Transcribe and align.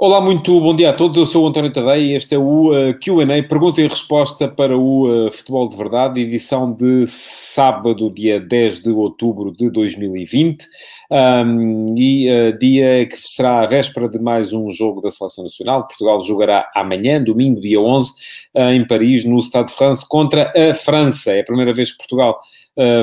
Olá, 0.00 0.20
muito 0.20 0.60
bom 0.60 0.76
dia 0.76 0.90
a 0.90 0.92
todos. 0.92 1.16
Eu 1.16 1.26
sou 1.26 1.44
o 1.44 1.48
António 1.48 1.72
Tadeia 1.72 1.98
e 1.98 2.12
este 2.12 2.32
é 2.32 2.38
o 2.38 2.70
uh, 2.70 2.94
QA, 3.00 3.26
pergunta 3.48 3.80
e 3.80 3.88
resposta 3.88 4.46
para 4.46 4.78
o 4.78 5.26
uh, 5.26 5.32
Futebol 5.32 5.68
de 5.68 5.76
Verdade, 5.76 6.20
edição 6.20 6.72
de 6.72 7.04
sábado, 7.08 8.08
dia 8.08 8.38
10 8.38 8.84
de 8.84 8.90
outubro 8.90 9.50
de 9.50 9.68
2020. 9.68 10.64
Um, 11.10 11.96
e 11.98 12.30
uh, 12.30 12.56
dia 12.56 13.06
que 13.06 13.16
será 13.16 13.62
a 13.62 13.66
véspera 13.66 14.08
de 14.08 14.20
mais 14.20 14.52
um 14.52 14.72
jogo 14.72 15.00
da 15.00 15.10
Seleção 15.10 15.42
Nacional. 15.42 15.88
Portugal 15.88 16.20
jogará 16.20 16.70
amanhã, 16.76 17.20
domingo, 17.20 17.60
dia 17.60 17.80
11, 17.80 18.12
em 18.54 18.86
Paris, 18.86 19.24
no 19.24 19.40
Stade 19.40 19.70
de 19.70 19.74
France, 19.74 20.06
contra 20.08 20.52
a 20.54 20.74
França. 20.74 21.32
É 21.32 21.40
a 21.40 21.44
primeira 21.44 21.72
vez 21.72 21.90
que 21.90 21.98
Portugal 21.98 22.38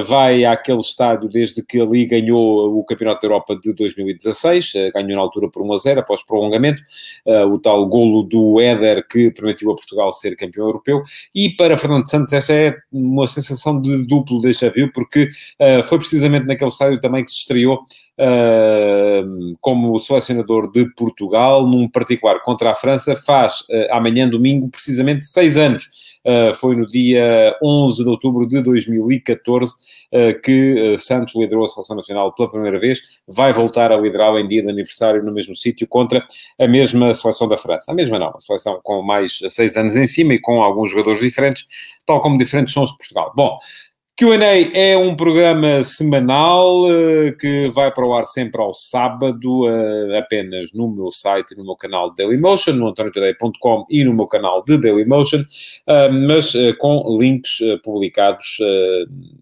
vai 0.05 0.45
àquele 0.45 0.79
estádio 0.79 1.27
desde 1.27 1.61
que 1.61 1.81
ali 1.81 2.05
ganhou 2.05 2.79
o 2.79 2.83
Campeonato 2.85 3.21
da 3.21 3.27
Europa 3.27 3.55
de 3.61 3.73
2016, 3.73 4.73
uh, 4.73 4.91
ganhou 4.93 5.17
na 5.17 5.21
altura 5.21 5.49
por 5.49 5.61
1 5.61 5.73
a 5.73 5.77
0 5.77 5.99
após 5.99 6.23
prolongamento, 6.23 6.81
uh, 7.25 7.45
o 7.47 7.59
tal 7.59 7.85
golo 7.87 8.23
do 8.23 8.59
Éder 8.59 9.07
que 9.07 9.31
permitiu 9.31 9.71
a 9.71 9.75
Portugal 9.75 10.11
ser 10.11 10.35
campeão 10.35 10.65
europeu, 10.65 11.03
e 11.33 11.49
para 11.49 11.77
Fernando 11.77 12.09
Santos 12.09 12.33
esta 12.33 12.53
é 12.53 12.75
uma 12.91 13.27
sensação 13.27 13.81
de 13.81 14.05
duplo 14.05 14.39
déjà 14.41 14.69
vu, 14.69 14.91
porque 14.93 15.29
foi 15.87 15.97
precisamente 15.97 16.45
naquele 16.45 16.69
estádio 16.69 16.99
também 16.99 17.23
que 17.23 17.31
se 17.31 17.37
estreou 17.37 17.83
Uh, 18.17 19.57
como 19.59 19.99
selecionador 19.99 20.71
de 20.71 20.85
Portugal, 20.93 21.67
num 21.67 21.89
particular 21.89 22.41
contra 22.43 22.71
a 22.71 22.75
França, 22.75 23.13
faz 23.13 23.61
uh, 23.69 23.91
amanhã, 23.91 24.29
domingo, 24.29 24.69
precisamente 24.69 25.25
seis 25.25 25.57
anos. 25.57 25.89
Uh, 26.23 26.55
foi 26.55 26.77
no 26.77 26.87
dia 26.87 27.53
11 27.61 28.03
de 28.03 28.09
outubro 28.09 28.47
de 28.47 28.61
2014 28.61 29.75
que 30.43 30.95
Santos 30.97 31.35
liderou 31.35 31.65
a 31.65 31.67
Seleção 31.67 31.93
Nacional 31.93 32.33
pela 32.33 32.49
primeira 32.49 32.79
vez, 32.79 33.01
vai 33.27 33.51
voltar 33.51 33.91
a 33.91 33.97
liderar 33.97 34.33
em 34.37 34.47
dia 34.47 34.61
de 34.61 34.69
aniversário 34.69 35.21
no 35.21 35.33
mesmo 35.33 35.53
sítio 35.53 35.85
contra 35.87 36.25
a 36.57 36.67
mesma 36.69 37.13
seleção 37.13 37.49
da 37.49 37.57
França. 37.57 37.91
A 37.91 37.93
mesma 37.93 38.17
não, 38.17 38.29
a 38.29 38.39
seleção 38.39 38.79
com 38.81 39.01
mais 39.01 39.41
seis 39.49 39.75
anos 39.75 39.97
em 39.97 40.05
cima 40.05 40.33
e 40.33 40.39
com 40.39 40.63
alguns 40.63 40.91
jogadores 40.91 41.19
diferentes, 41.19 41.65
tal 42.05 42.21
como 42.21 42.37
diferentes 42.37 42.73
são 42.73 42.83
os 42.83 42.91
de 42.91 42.97
Portugal. 42.97 43.33
Bom, 43.35 43.57
QA 44.17 44.45
é 44.73 44.97
um 44.97 45.13
programa 45.13 45.83
semanal 45.83 46.85
uh, 46.85 47.35
que 47.37 47.69
vai 47.71 47.91
para 47.91 48.07
o 48.07 48.13
ar 48.13 48.25
sempre 48.25 48.61
ao 48.61 48.73
sábado, 48.73 49.65
uh, 49.65 50.17
apenas 50.17 50.71
no 50.71 50.89
meu 50.89 51.11
site 51.11 51.53
no 51.53 51.65
meu 51.65 51.75
canal 51.75 52.11
de 52.11 52.23
Dailymotion, 52.23 52.71
no 52.75 52.87
antoniotadeia.com 52.87 53.85
e 53.89 54.05
no 54.05 54.13
meu 54.13 54.25
canal 54.25 54.63
de 54.63 54.77
Dailymotion, 54.77 55.41
uh, 55.41 56.13
mas 56.29 56.53
com 56.77 57.17
links 57.19 57.57
publicados 57.83 58.57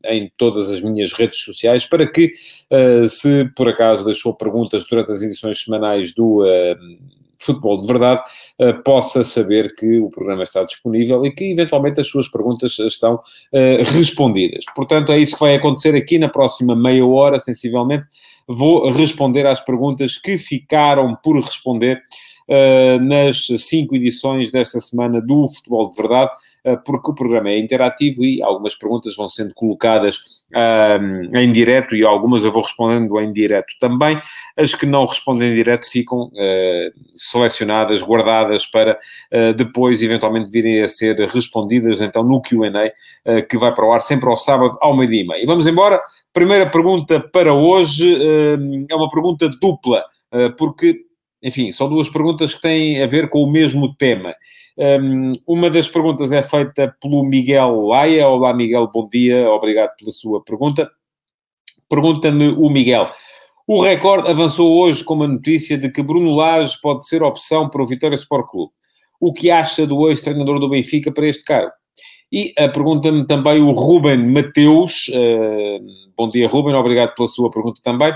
em 0.06 0.32
todas 0.38 0.72
as 0.72 0.82
minhas 0.82 1.14
redes 1.14 1.40
sociais 1.40 1.86
para 1.86 2.08
que, 2.08 2.32
se 3.10 3.46
por 3.56 3.70
acaso 3.70 4.04
deixou 4.04 4.34
perguntas 4.34 4.86
durante 4.90 5.12
as 5.12 5.22
edições 5.22 5.64
semanais 5.64 6.14
do 6.14 6.44
futebol 7.44 7.80
de 7.80 7.88
verdade, 7.88 8.22
uh, 8.60 8.84
possa 8.84 9.24
saber 9.24 9.74
que 9.76 10.00
o 10.00 10.10
programa 10.10 10.44
está 10.44 10.64
disponível 10.64 11.26
e 11.26 11.32
que 11.32 11.52
eventualmente 11.52 12.00
as 12.00 12.08
suas 12.08 12.28
perguntas 12.28 12.78
estão 12.80 13.16
uh, 13.16 13.94
respondidas. 13.94 14.66
Portanto, 14.76 15.12
é 15.12 15.18
isso 15.18 15.34
que 15.34 15.42
vai 15.42 15.56
acontecer 15.56 15.96
aqui 15.96 16.18
na 16.18 16.30
próxima 16.30 16.76
meia 16.76 17.06
hora, 17.06 17.40
sensivelmente. 17.40 18.08
Vou 18.48 18.92
responder 18.92 19.46
às 19.46 19.60
perguntas 19.60 20.18
que 20.18 20.38
ficaram 20.38 21.16
por 21.16 21.40
responder 21.40 22.02
nas 23.02 23.48
cinco 23.60 23.96
edições 23.96 24.52
desta 24.52 24.80
semana 24.80 25.22
do 25.22 25.48
Futebol 25.48 25.90
de 25.90 25.96
Verdade, 25.96 26.32
uh, 26.66 26.78
porque 26.84 27.12
o 27.12 27.16
programa 27.16 27.50
é 27.50 27.60
interativo 27.60 28.24
e 28.24 28.42
algumas 28.42 28.76
perguntas 28.76 29.16
vão 29.16 29.28
sendo 29.28 29.54
colocadas 29.54 30.18
uh, 30.54 31.38
em 31.38 31.52
direto 31.52 31.96
e 31.96 32.04
algumas 32.04 32.44
eu 32.44 32.52
vou 32.52 32.62
respondendo 32.62 33.20
em 33.20 33.32
direto 33.32 33.74
também. 33.80 34.20
As 34.58 34.76
que 34.76 34.86
não 34.86 35.06
respondem 35.06 35.52
em 35.52 35.56
direto 35.56 35.90
ficam 35.90 36.32
selecionadas, 37.14 38.02
guardadas 38.02 38.66
para 38.66 38.98
depois 39.56 40.02
eventualmente 40.02 40.50
virem 40.50 40.82
a 40.82 40.88
ser 40.88 41.18
respondidas 41.28 42.02
então 42.02 42.24
no 42.24 42.42
Q&A 42.42 43.42
que 43.44 43.58
vai 43.58 43.74
para 43.74 43.86
o 43.86 43.92
ar 43.92 44.00
sempre 44.00 44.30
ao 44.30 44.38
sábado 44.38 44.78
ao 44.82 44.96
meio-dia 44.96 45.22
e 45.22 45.28
meia. 45.28 45.46
Vamos 45.46 45.68
embora. 45.68 46.02
Primeira 46.32 46.70
pergunta 46.70 47.20
para 47.20 47.54
hoje 47.54 48.16
é 48.90 48.96
uma 48.96 49.10
pergunta 49.10 49.50
dupla, 49.50 50.04
porque 50.58 51.02
enfim, 51.44 51.72
são 51.72 51.90
duas 51.90 52.10
perguntas 52.10 52.56
que 52.56 52.62
têm 52.62 53.04
a 53.04 53.06
ver 53.06 53.30
com 53.30 53.44
o 53.44 53.52
mesmo 53.52 53.94
tema. 53.94 54.34
Um, 54.78 55.34
uma 55.46 55.70
das 55.70 55.88
perguntas 55.88 56.32
é 56.32 56.42
feita 56.42 56.96
pelo 57.02 57.24
Miguel 57.24 57.82
Laia. 57.88 58.28
Olá, 58.28 58.54
Miguel, 58.54 58.90
bom 58.92 59.08
dia, 59.12 59.50
obrigado 59.52 59.92
pela 59.98 60.12
sua 60.12 60.42
pergunta. 60.42 60.90
Pergunta-me 61.90 62.48
o 62.48 62.70
Miguel. 62.70 63.12
O 63.68 63.82
Record 63.82 64.28
avançou 64.28 64.74
hoje 64.78 65.04
com 65.04 65.14
uma 65.14 65.28
notícia 65.28 65.78
de 65.78 65.92
que 65.92 66.02
Bruno 66.02 66.34
Lage 66.34 66.80
pode 66.82 67.08
ser 67.08 67.22
opção 67.22 67.70
para 67.70 67.84
o 67.84 67.86
Vitória 67.86 68.16
Sport 68.16 68.50
Clube. 68.50 68.72
O 69.20 69.34
que 69.34 69.52
acha 69.52 69.86
do 69.86 70.10
ex-treinador 70.10 70.60
do 70.60 70.70
Benfica 70.70 71.12
para 71.12 71.28
este 71.28 71.44
cargo? 71.44 71.72
E 72.32 72.54
uh, 72.60 72.72
pergunta-me 72.74 73.28
também 73.28 73.62
o 73.62 73.72
Ruben 73.72 74.28
Mateus. 74.28 75.08
Uh, 75.10 75.86
bom 76.18 76.30
dia, 76.30 76.48
Ruben, 76.48 76.74
obrigado 76.74 77.14
pela 77.14 77.28
sua 77.28 77.52
pergunta 77.52 77.80
também. 77.84 78.12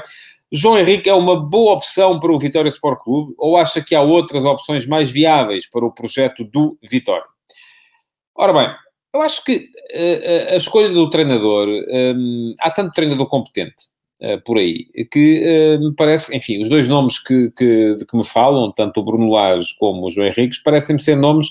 João 0.52 0.78
Henrique 0.78 1.10
é 1.10 1.14
uma 1.14 1.36
boa 1.40 1.74
opção 1.74 2.20
para 2.20 2.32
o 2.32 2.40
Vitória 2.40 2.70
Sport 2.70 3.04
Clube 3.04 3.34
ou 3.38 3.58
acha 3.58 3.84
que 3.84 3.94
há 3.94 4.02
outras 4.02 4.46
opções 4.46 4.86
mais 4.86 5.12
viáveis 5.12 5.70
para 5.70 5.86
o 5.86 5.92
projeto 5.92 6.44
do 6.44 6.78
Vitória? 6.82 7.26
Ora 8.34 8.54
bem, 8.54 8.70
eu 9.14 9.22
acho 9.22 9.44
que 9.44 9.58
uh, 9.58 10.54
a 10.54 10.56
escolha 10.56 10.90
do 10.90 11.10
treinador, 11.10 11.68
um, 11.68 12.54
há 12.60 12.72
tanto 12.72 12.94
treinador 12.94 13.26
competente 13.28 13.88
uh, 14.22 14.42
por 14.44 14.58
aí, 14.58 14.86
que 15.12 15.44
uh, 15.44 15.80
me 15.80 15.94
parece, 15.96 16.36
enfim, 16.36 16.62
os 16.62 16.70
dois 16.70 16.88
nomes 16.88 17.20
que, 17.20 17.52
que, 17.52 17.96
de 17.96 18.06
que 18.06 18.16
me 18.16 18.26
falam, 18.26 18.72
tanto 18.72 19.00
o 19.00 19.04
Bruno 19.04 19.32
Lage 19.32 19.76
como 19.78 20.06
o 20.06 20.10
João 20.10 20.28
Henrique, 20.28 20.62
parecem-me 20.64 21.02
ser 21.02 21.18
nomes 21.18 21.48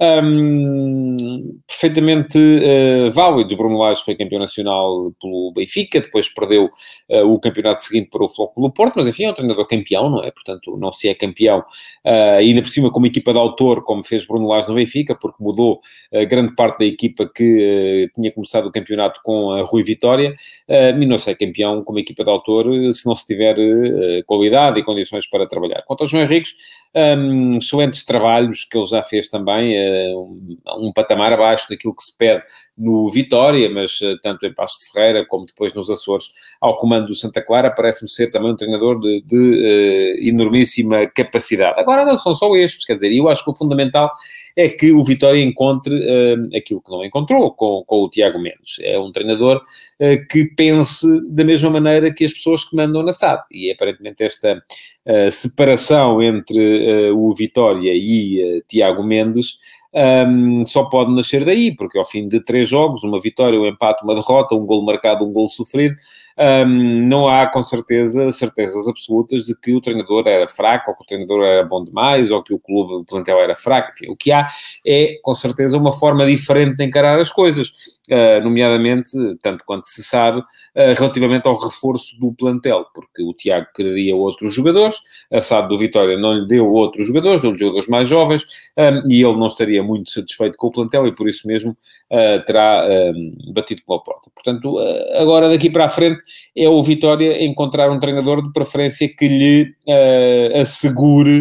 um, 0.00 1.58
perfeitamente 1.66 2.38
uh, 2.38 3.12
válidos. 3.12 3.54
Bruno 3.54 3.78
Lage 3.78 4.04
foi 4.04 4.14
campeão 4.14 4.40
nacional 4.40 5.12
pelo 5.20 5.52
Benfica, 5.54 6.00
depois 6.00 6.28
perdeu 6.28 6.70
uh, 7.08 7.32
o 7.32 7.38
campeonato 7.38 7.82
seguinte 7.82 8.08
para 8.10 8.24
o 8.24 8.28
Flóculo 8.28 8.70
Porto, 8.72 8.94
mas 8.96 9.06
enfim, 9.06 9.24
é 9.24 9.30
um 9.30 9.34
treinador 9.34 9.66
campeão, 9.66 10.10
não 10.10 10.24
é? 10.24 10.30
Portanto, 10.30 10.76
não 10.76 10.92
se 10.92 11.08
é 11.08 11.14
campeão, 11.14 11.60
uh, 11.60 12.38
ainda 12.38 12.62
por 12.62 12.68
cima 12.68 12.90
como 12.90 13.06
equipa 13.06 13.32
de 13.32 13.38
autor, 13.38 13.84
como 13.84 14.02
fez 14.04 14.26
Bruno 14.26 14.48
Lage 14.48 14.68
no 14.68 14.74
Benfica, 14.74 15.14
porque 15.14 15.42
mudou 15.42 15.80
uh, 16.12 16.26
grande 16.26 16.54
parte 16.54 16.78
da 16.80 16.84
equipa 16.84 17.30
que 17.32 18.10
tinha 18.14 18.32
começado 18.32 18.66
o 18.66 18.72
campeonato 18.72 19.20
com 19.22 19.50
a 19.52 19.62
Rui 19.62 19.82
Vitória, 19.82 20.34
e 20.68 21.06
não 21.06 21.18
se 21.18 21.30
é 21.30 21.34
campeão 21.34 21.82
como 21.84 21.98
equipa 21.98 22.24
de 22.24 22.30
autor 22.30 22.66
se 22.92 23.06
não 23.06 23.14
se 23.14 23.24
tiver 23.24 23.56
qualidade 24.26 24.80
e 24.80 24.82
condições 24.82 25.28
para 25.28 25.46
trabalhar. 25.46 25.82
Quanto 25.86 26.02
ao 26.02 26.06
João 26.06 26.22
Henriques, 26.22 26.54
um, 26.94 27.58
excelentes 27.58 28.04
trabalhos 28.04 28.64
que 28.64 28.76
ele 28.76 28.86
já 28.86 29.02
fez 29.02 29.28
também, 29.28 29.74
uh, 29.76 30.18
um, 30.18 30.58
um, 30.88 30.92
patamar 30.92 31.32
abaixo 31.32 31.68
daquilo 31.68 31.94
que 31.94 32.02
se 32.02 32.16
pede 32.16 32.44
no 32.76 33.08
Vitória, 33.08 33.68
mas 33.70 34.00
uh, 34.00 34.18
tanto 34.22 34.46
em 34.46 34.52
Passos 34.52 34.84
de 34.84 34.90
Ferreira 34.90 35.26
como 35.26 35.46
depois 35.46 35.74
nos 35.74 35.90
Açores, 35.90 36.26
ao 36.60 36.78
comando 36.78 37.08
do 37.08 37.14
Santa 37.14 37.42
Clara, 37.42 37.70
parece-me 37.70 38.08
ser 38.08 38.30
também 38.30 38.52
um 38.52 38.56
treinador 38.56 38.98
de, 39.00 39.22
de 39.22 39.36
uh, 39.36 40.28
enormíssima 40.28 41.06
capacidade. 41.06 41.78
Agora 41.78 42.04
não 42.04 42.18
são 42.18 42.34
só 42.34 42.54
estes, 42.56 42.84
quer 42.84 42.94
dizer, 42.94 43.12
eu 43.12 43.28
acho 43.28 43.44
que 43.44 43.50
o 43.50 43.54
fundamental 43.54 44.10
é 44.56 44.68
que 44.68 44.92
o 44.92 45.02
Vitória 45.04 45.42
encontre 45.42 45.94
uh, 45.94 46.56
aquilo 46.56 46.80
que 46.80 46.90
não 46.90 47.04
encontrou 47.04 47.52
com, 47.52 47.84
com 47.86 48.02
o 48.02 48.10
Tiago 48.10 48.38
Mendes. 48.38 48.76
É 48.80 48.98
um 48.98 49.12
treinador 49.12 49.58
uh, 49.58 50.28
que 50.28 50.44
pense 50.44 51.06
da 51.30 51.44
mesma 51.44 51.70
maneira 51.70 52.12
que 52.12 52.24
as 52.24 52.32
pessoas 52.32 52.64
que 52.64 52.76
mandam 52.76 53.02
na 53.02 53.12
SAD. 53.12 53.42
E 53.50 53.70
aparentemente 53.70 54.22
esta 54.22 54.62
separação 55.32 56.22
entre 56.22 57.10
o 57.10 57.34
Vitória 57.34 57.90
e 57.92 58.62
Tiago 58.68 59.02
Mendes 59.02 59.56
um, 59.94 60.64
só 60.64 60.84
pode 60.84 61.14
nascer 61.14 61.44
daí, 61.44 61.74
porque 61.74 61.98
ao 61.98 62.04
fim 62.04 62.26
de 62.26 62.40
três 62.40 62.68
jogos, 62.68 63.02
uma 63.02 63.20
vitória, 63.20 63.60
um 63.60 63.66
empate, 63.66 64.02
uma 64.04 64.14
derrota, 64.14 64.54
um 64.54 64.64
gol 64.64 64.84
marcado, 64.84 65.24
um 65.24 65.32
gol 65.32 65.48
sofrido, 65.48 65.96
um, 66.38 67.06
não 67.06 67.28
há 67.28 67.46
com 67.46 67.62
certeza 67.62 68.30
certezas 68.32 68.88
absolutas 68.88 69.44
de 69.44 69.54
que 69.54 69.74
o 69.74 69.80
treinador 69.80 70.26
era 70.26 70.48
fraco, 70.48 70.90
ou 70.90 70.96
que 70.96 71.02
o 71.02 71.06
treinador 71.06 71.44
era 71.44 71.64
bom 71.64 71.84
demais, 71.84 72.30
ou 72.30 72.42
que 72.42 72.54
o 72.54 72.58
clube, 72.58 72.94
o 72.94 73.04
plantel 73.04 73.38
era 73.38 73.54
fraco. 73.54 73.92
Enfim, 73.92 74.10
o 74.10 74.16
que 74.16 74.32
há 74.32 74.48
é, 74.86 75.18
com 75.22 75.34
certeza, 75.34 75.76
uma 75.76 75.92
forma 75.92 76.26
diferente 76.26 76.76
de 76.76 76.84
encarar 76.84 77.18
as 77.18 77.30
coisas, 77.30 77.68
uh, 78.10 78.42
nomeadamente, 78.42 79.10
tanto 79.42 79.64
quanto 79.64 79.84
se 79.84 80.02
sabe, 80.02 80.40
uh, 80.40 80.94
relativamente 80.96 81.46
ao 81.46 81.58
reforço 81.58 82.18
do 82.18 82.32
plantel, 82.32 82.86
porque 82.94 83.22
o 83.22 83.32
Tiago 83.32 83.66
queria 83.74 84.16
outros 84.16 84.54
jogadores, 84.54 84.96
a 85.30 85.40
SAD 85.40 85.68
do 85.68 85.78
Vitória 85.78 86.16
não 86.18 86.34
lhe 86.34 86.46
deu 86.46 86.70
outros 86.70 87.06
jogadores, 87.06 87.40
deu-lhe 87.40 87.58
jogadores 87.58 87.88
mais 87.88 88.08
jovens, 88.08 88.44
um, 88.76 89.10
e 89.10 89.22
ele 89.22 89.36
não 89.36 89.46
estaria 89.46 89.82
muito 89.82 90.10
satisfeito 90.10 90.56
com 90.56 90.68
o 90.68 90.72
plantel 90.72 91.06
e 91.06 91.14
por 91.14 91.28
isso 91.28 91.46
mesmo 91.46 91.72
uh, 92.10 92.44
terá 92.44 92.82
batido 93.52 93.82
pela 93.86 94.02
porta. 94.02 94.30
Portanto, 94.34 94.78
agora 95.14 95.48
daqui 95.48 95.70
para 95.70 95.86
a 95.86 95.88
frente 95.88 96.21
é 96.56 96.68
o 96.68 96.82
Vitória 96.82 97.44
encontrar 97.44 97.90
um 97.90 97.98
treinador 97.98 98.42
de 98.42 98.52
preferência 98.52 99.08
que 99.08 99.28
lhe 99.28 99.74
uh, 99.86 100.60
assegure 100.60 101.40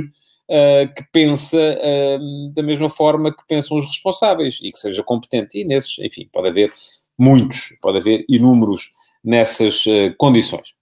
uh, 0.49 0.93
que 0.95 1.03
pensa 1.11 1.57
uh, 1.57 2.53
da 2.53 2.63
mesma 2.63 2.89
forma 2.89 3.31
que 3.31 3.45
pensam 3.47 3.77
os 3.77 3.85
responsáveis 3.85 4.59
e 4.61 4.71
que 4.71 4.77
seja 4.77 5.03
competente. 5.03 5.59
E 5.59 5.65
nesses, 5.65 5.99
enfim, 5.99 6.27
pode 6.31 6.47
haver 6.49 6.71
muitos, 7.17 7.75
pode 7.81 7.97
haver 7.97 8.25
inúmeros 8.27 8.91
nessas 9.23 9.83
condições. 10.17 10.73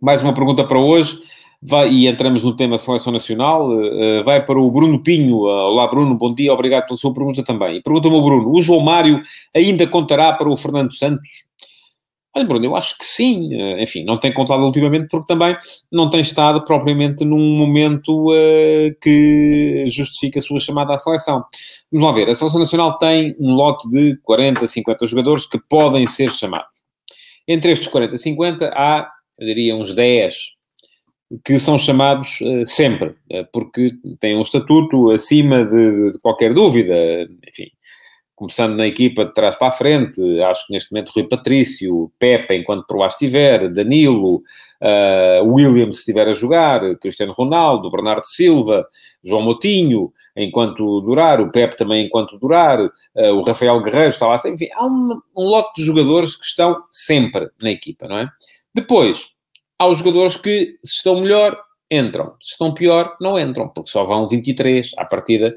Mais 0.00 0.22
uma 0.22 0.32
pergunta 0.32 0.62
para 0.62 0.78
hoje, 0.78 1.18
vai, 1.62 1.88
e 1.88 2.06
entramos 2.06 2.42
no 2.42 2.54
tema 2.54 2.78
seleção 2.78 3.12
nacional, 3.12 3.70
uh, 3.70 4.22
vai 4.24 4.44
para 4.44 4.58
o 4.58 4.70
Bruno 4.70 5.02
Pinho. 5.02 5.38
Uh, 5.38 5.70
olá 5.70 5.86
Bruno, 5.86 6.14
bom 6.14 6.34
dia, 6.34 6.52
obrigado 6.52 6.86
pela 6.86 6.96
sua 6.96 7.12
pergunta 7.12 7.42
também. 7.42 7.80
Pergunta-me 7.80 8.14
o 8.14 8.22
Bruno, 8.22 8.52
o 8.52 8.62
João 8.62 8.80
Mário 8.80 9.22
ainda 9.54 9.86
contará 9.86 10.32
para 10.32 10.48
o 10.48 10.56
Fernando 10.56 10.92
Santos? 10.94 11.45
Olha, 12.36 12.44
Bruno, 12.44 12.64
eu 12.66 12.76
acho 12.76 12.98
que 12.98 13.04
sim. 13.04 13.54
Uh, 13.54 13.80
enfim, 13.80 14.04
não 14.04 14.18
tem 14.18 14.32
contado 14.32 14.62
ultimamente 14.62 15.08
porque 15.08 15.26
também 15.26 15.56
não 15.90 16.10
tem 16.10 16.20
estado 16.20 16.62
propriamente 16.64 17.24
num 17.24 17.56
momento 17.56 18.26
que 19.00 19.84
justifique 19.88 20.38
a 20.38 20.42
sua 20.42 20.60
chamada 20.60 20.94
à 20.94 20.98
seleção. 20.98 21.44
Vamos 21.90 22.06
lá 22.06 22.12
ver, 22.12 22.28
a 22.28 22.34
Seleção 22.34 22.60
Nacional 22.60 22.98
tem 22.98 23.34
um 23.40 23.54
lote 23.54 23.88
de 23.88 24.16
40, 24.22 24.66
50 24.66 25.06
jogadores 25.06 25.46
que 25.46 25.58
podem 25.68 26.06
ser 26.06 26.30
chamados. 26.30 26.68
Entre 27.48 27.72
estes 27.72 27.88
40, 27.88 28.16
50 28.18 28.68
há 28.74 29.08
eu 29.38 29.46
diria 29.46 29.76
uns 29.76 29.94
10, 29.94 30.34
que 31.44 31.58
são 31.58 31.78
chamados 31.78 32.40
uh, 32.40 32.64
sempre, 32.66 33.10
uh, 33.32 33.46
porque 33.52 33.92
têm 34.20 34.36
um 34.36 34.42
estatuto 34.42 35.10
acima 35.10 35.64
de, 35.64 36.12
de, 36.12 36.18
qualquer 36.20 36.54
dúvida. 36.54 36.94
Enfim, 37.48 37.70
começando 38.36 38.76
na 38.76 38.86
equipa 38.86 39.24
de 39.24 39.32
trás 39.32 39.56
para 39.56 39.68
a 39.68 39.72
frente, 39.72 40.20
acho 40.42 40.66
que 40.66 40.72
neste 40.74 40.92
momento 40.92 41.10
Rui 41.10 41.24
Patrício, 41.24 42.12
Pepe, 42.18 42.54
enquanto 42.54 42.86
por 42.86 42.98
lá 42.98 43.06
estiver, 43.06 43.68
Danilo, 43.72 44.36
uh, 44.36 45.44
William, 45.44 45.90
se 45.90 46.00
estiver 46.00 46.28
a 46.28 46.34
jogar, 46.34 46.80
Cristiano 46.98 47.32
Ronaldo, 47.32 47.90
Bernardo 47.90 48.26
Silva, 48.26 48.86
João 49.24 49.40
Motinho, 49.42 50.12
enquanto 50.36 51.00
durar, 51.00 51.40
o 51.40 51.50
Pepe 51.50 51.78
também 51.78 52.04
enquanto 52.04 52.38
durar, 52.38 52.78
o 53.14 53.40
Rafael 53.40 53.82
Guerreiro 53.82 54.10
está 54.10 54.26
lá, 54.26 54.36
enfim, 54.44 54.68
há 54.74 54.84
um, 54.84 55.18
um 55.34 55.44
lote 55.44 55.80
de 55.80 55.82
jogadores 55.82 56.36
que 56.36 56.44
estão 56.44 56.84
sempre 56.92 57.48
na 57.62 57.70
equipa, 57.70 58.06
não 58.06 58.18
é? 58.18 58.28
Depois, 58.74 59.28
há 59.78 59.86
os 59.86 59.96
jogadores 59.96 60.36
que, 60.36 60.76
se 60.84 60.96
estão 60.96 61.22
melhor, 61.22 61.58
entram. 61.90 62.34
Se 62.42 62.52
estão 62.52 62.74
pior, 62.74 63.16
não 63.20 63.38
entram, 63.38 63.68
porque 63.68 63.90
só 63.90 64.04
vão 64.04 64.28
23 64.28 64.92
à 64.96 65.04
partida 65.04 65.54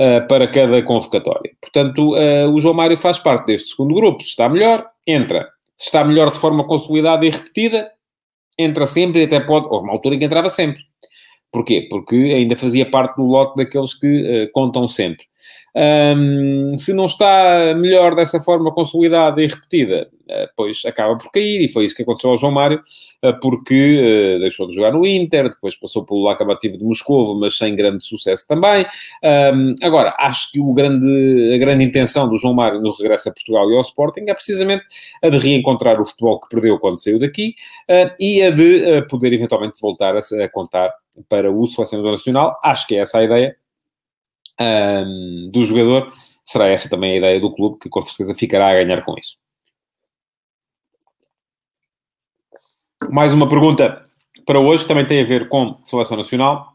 uh, 0.00 0.26
para 0.26 0.48
cada 0.48 0.82
convocatória. 0.82 1.52
Portanto, 1.60 2.14
uh, 2.14 2.48
o 2.50 2.58
João 2.58 2.74
Mário 2.74 2.96
faz 2.96 3.18
parte 3.18 3.46
deste 3.46 3.70
segundo 3.70 3.94
grupo. 3.94 4.24
Se 4.24 4.30
está 4.30 4.48
melhor, 4.48 4.86
entra. 5.06 5.46
Se 5.76 5.86
está 5.86 6.02
melhor 6.02 6.30
de 6.30 6.38
forma 6.38 6.64
consolidada 6.66 7.26
e 7.26 7.30
repetida, 7.30 7.90
entra 8.58 8.86
sempre 8.86 9.20
e 9.20 9.24
até 9.24 9.40
pode. 9.40 9.66
Houve 9.66 9.84
uma 9.84 9.92
altura 9.92 10.14
em 10.14 10.18
que 10.18 10.24
entrava 10.24 10.48
sempre. 10.48 10.82
Porquê? 11.52 11.86
Porque 11.90 12.16
ainda 12.16 12.56
fazia 12.56 12.88
parte 12.88 13.16
do 13.16 13.26
lote 13.26 13.56
daqueles 13.56 13.92
que 13.92 14.46
uh, 14.46 14.52
contam 14.52 14.88
sempre. 14.88 15.24
Um, 15.74 16.76
se 16.76 16.92
não 16.92 17.06
está 17.06 17.74
melhor 17.76 18.14
dessa 18.14 18.40
forma 18.40 18.72
consolidada 18.72 19.40
e 19.40 19.46
repetida, 19.46 20.08
uh, 20.28 20.48
pois 20.56 20.82
acaba 20.84 21.16
por 21.16 21.30
cair, 21.30 21.64
e 21.64 21.68
foi 21.68 21.84
isso 21.84 21.94
que 21.94 22.02
aconteceu 22.02 22.30
ao 22.30 22.36
João 22.36 22.52
Mário, 22.52 22.82
uh, 23.24 23.38
porque 23.40 24.36
uh, 24.36 24.40
deixou 24.40 24.66
de 24.66 24.74
jogar 24.74 24.92
no 24.92 25.06
Inter, 25.06 25.48
depois 25.48 25.76
passou 25.76 26.04
pelo 26.04 26.24
Lacabativo 26.24 26.76
de 26.76 26.84
Moscovo, 26.84 27.38
mas 27.38 27.56
sem 27.56 27.76
grande 27.76 28.02
sucesso 28.02 28.46
também. 28.48 28.84
Um, 29.22 29.76
agora, 29.80 30.14
acho 30.18 30.50
que 30.50 30.60
o 30.60 30.72
grande, 30.72 31.52
a 31.54 31.58
grande 31.58 31.84
intenção 31.84 32.28
do 32.28 32.36
João 32.36 32.54
Mário 32.54 32.80
no 32.80 32.90
regresso 32.90 33.28
a 33.28 33.32
Portugal 33.32 33.70
e 33.70 33.76
ao 33.76 33.82
Sporting 33.82 34.24
é 34.26 34.34
precisamente 34.34 34.84
a 35.22 35.28
de 35.28 35.38
reencontrar 35.38 36.00
o 36.00 36.04
futebol 36.04 36.40
que 36.40 36.48
perdeu 36.48 36.78
quando 36.78 37.00
saiu 37.00 37.18
daqui 37.18 37.54
e 38.18 38.42
a 38.42 38.50
de 38.50 39.02
poder 39.08 39.32
eventualmente 39.32 39.80
voltar 39.80 40.16
a, 40.16 40.20
a 40.20 40.48
contar 40.48 40.92
para 41.28 41.50
o 41.50 41.66
selecionador 41.66 42.12
nacional. 42.12 42.58
Acho 42.62 42.86
que 42.86 42.96
é 42.96 43.00
essa 43.00 43.18
a 43.18 43.24
ideia 43.24 43.56
um, 44.58 45.50
do 45.52 45.64
jogador, 45.64 46.12
será 46.44 46.66
essa 46.68 46.88
também 46.88 47.12
a 47.12 47.16
ideia 47.16 47.40
do 47.40 47.52
clube, 47.52 47.78
que 47.78 47.88
com 47.88 48.02
certeza 48.02 48.38
ficará 48.38 48.70
a 48.70 48.74
ganhar 48.74 49.02
com 49.04 49.14
isso. 49.18 49.36
Mais 53.10 53.32
uma 53.32 53.48
pergunta 53.48 54.02
para 54.44 54.60
hoje, 54.60 54.86
também 54.86 55.06
tem 55.06 55.22
a 55.22 55.26
ver 55.26 55.48
com 55.48 55.76
seleção 55.84 56.16
nacional. 56.16 56.74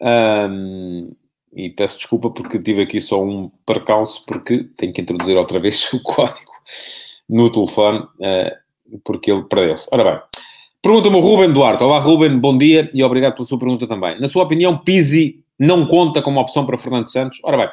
Um, 0.00 1.12
e 1.52 1.70
peço 1.70 1.96
desculpa 1.96 2.30
porque 2.30 2.58
tive 2.58 2.82
aqui 2.82 3.00
só 3.00 3.22
um 3.22 3.50
percalço, 3.66 4.24
porque 4.26 4.64
tenho 4.76 4.92
que 4.92 5.00
introduzir 5.00 5.36
outra 5.36 5.58
vez 5.58 5.90
o 5.92 6.02
código 6.02 6.52
no 7.28 7.50
telefone, 7.50 7.98
uh, 7.98 9.00
porque 9.04 9.30
ele 9.30 9.42
perdeu-se. 9.44 9.88
Ora 9.92 10.04
bem, 10.04 10.20
pergunta-me 10.80 11.16
o 11.16 11.20
Ruben 11.20 11.52
Duarte. 11.52 11.82
Olá, 11.82 11.98
Ruben, 11.98 12.38
bom 12.38 12.56
dia 12.56 12.90
e 12.94 13.02
obrigado 13.02 13.34
pela 13.34 13.46
sua 13.46 13.58
pergunta 13.58 13.86
também. 13.86 14.20
Na 14.20 14.28
sua 14.28 14.44
opinião, 14.44 14.78
Pizzi 14.78 15.44
não 15.58 15.86
conta 15.86 16.22
como 16.22 16.40
opção 16.40 16.64
para 16.64 16.78
Fernando 16.78 17.10
Santos? 17.10 17.40
Ora 17.42 17.56
bem, 17.56 17.68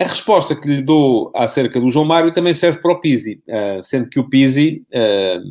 a 0.00 0.04
resposta 0.04 0.56
que 0.56 0.66
lhe 0.66 0.82
dou 0.82 1.30
acerca 1.34 1.78
do 1.78 1.90
João 1.90 2.06
Mário 2.06 2.32
também 2.32 2.54
serve 2.54 2.80
para 2.80 2.92
o 2.92 3.00
Pizzi, 3.00 3.42
uh, 3.46 3.82
sendo 3.82 4.08
que 4.08 4.18
o 4.18 4.30
Pizzi, 4.30 4.82
uh, 4.88 5.42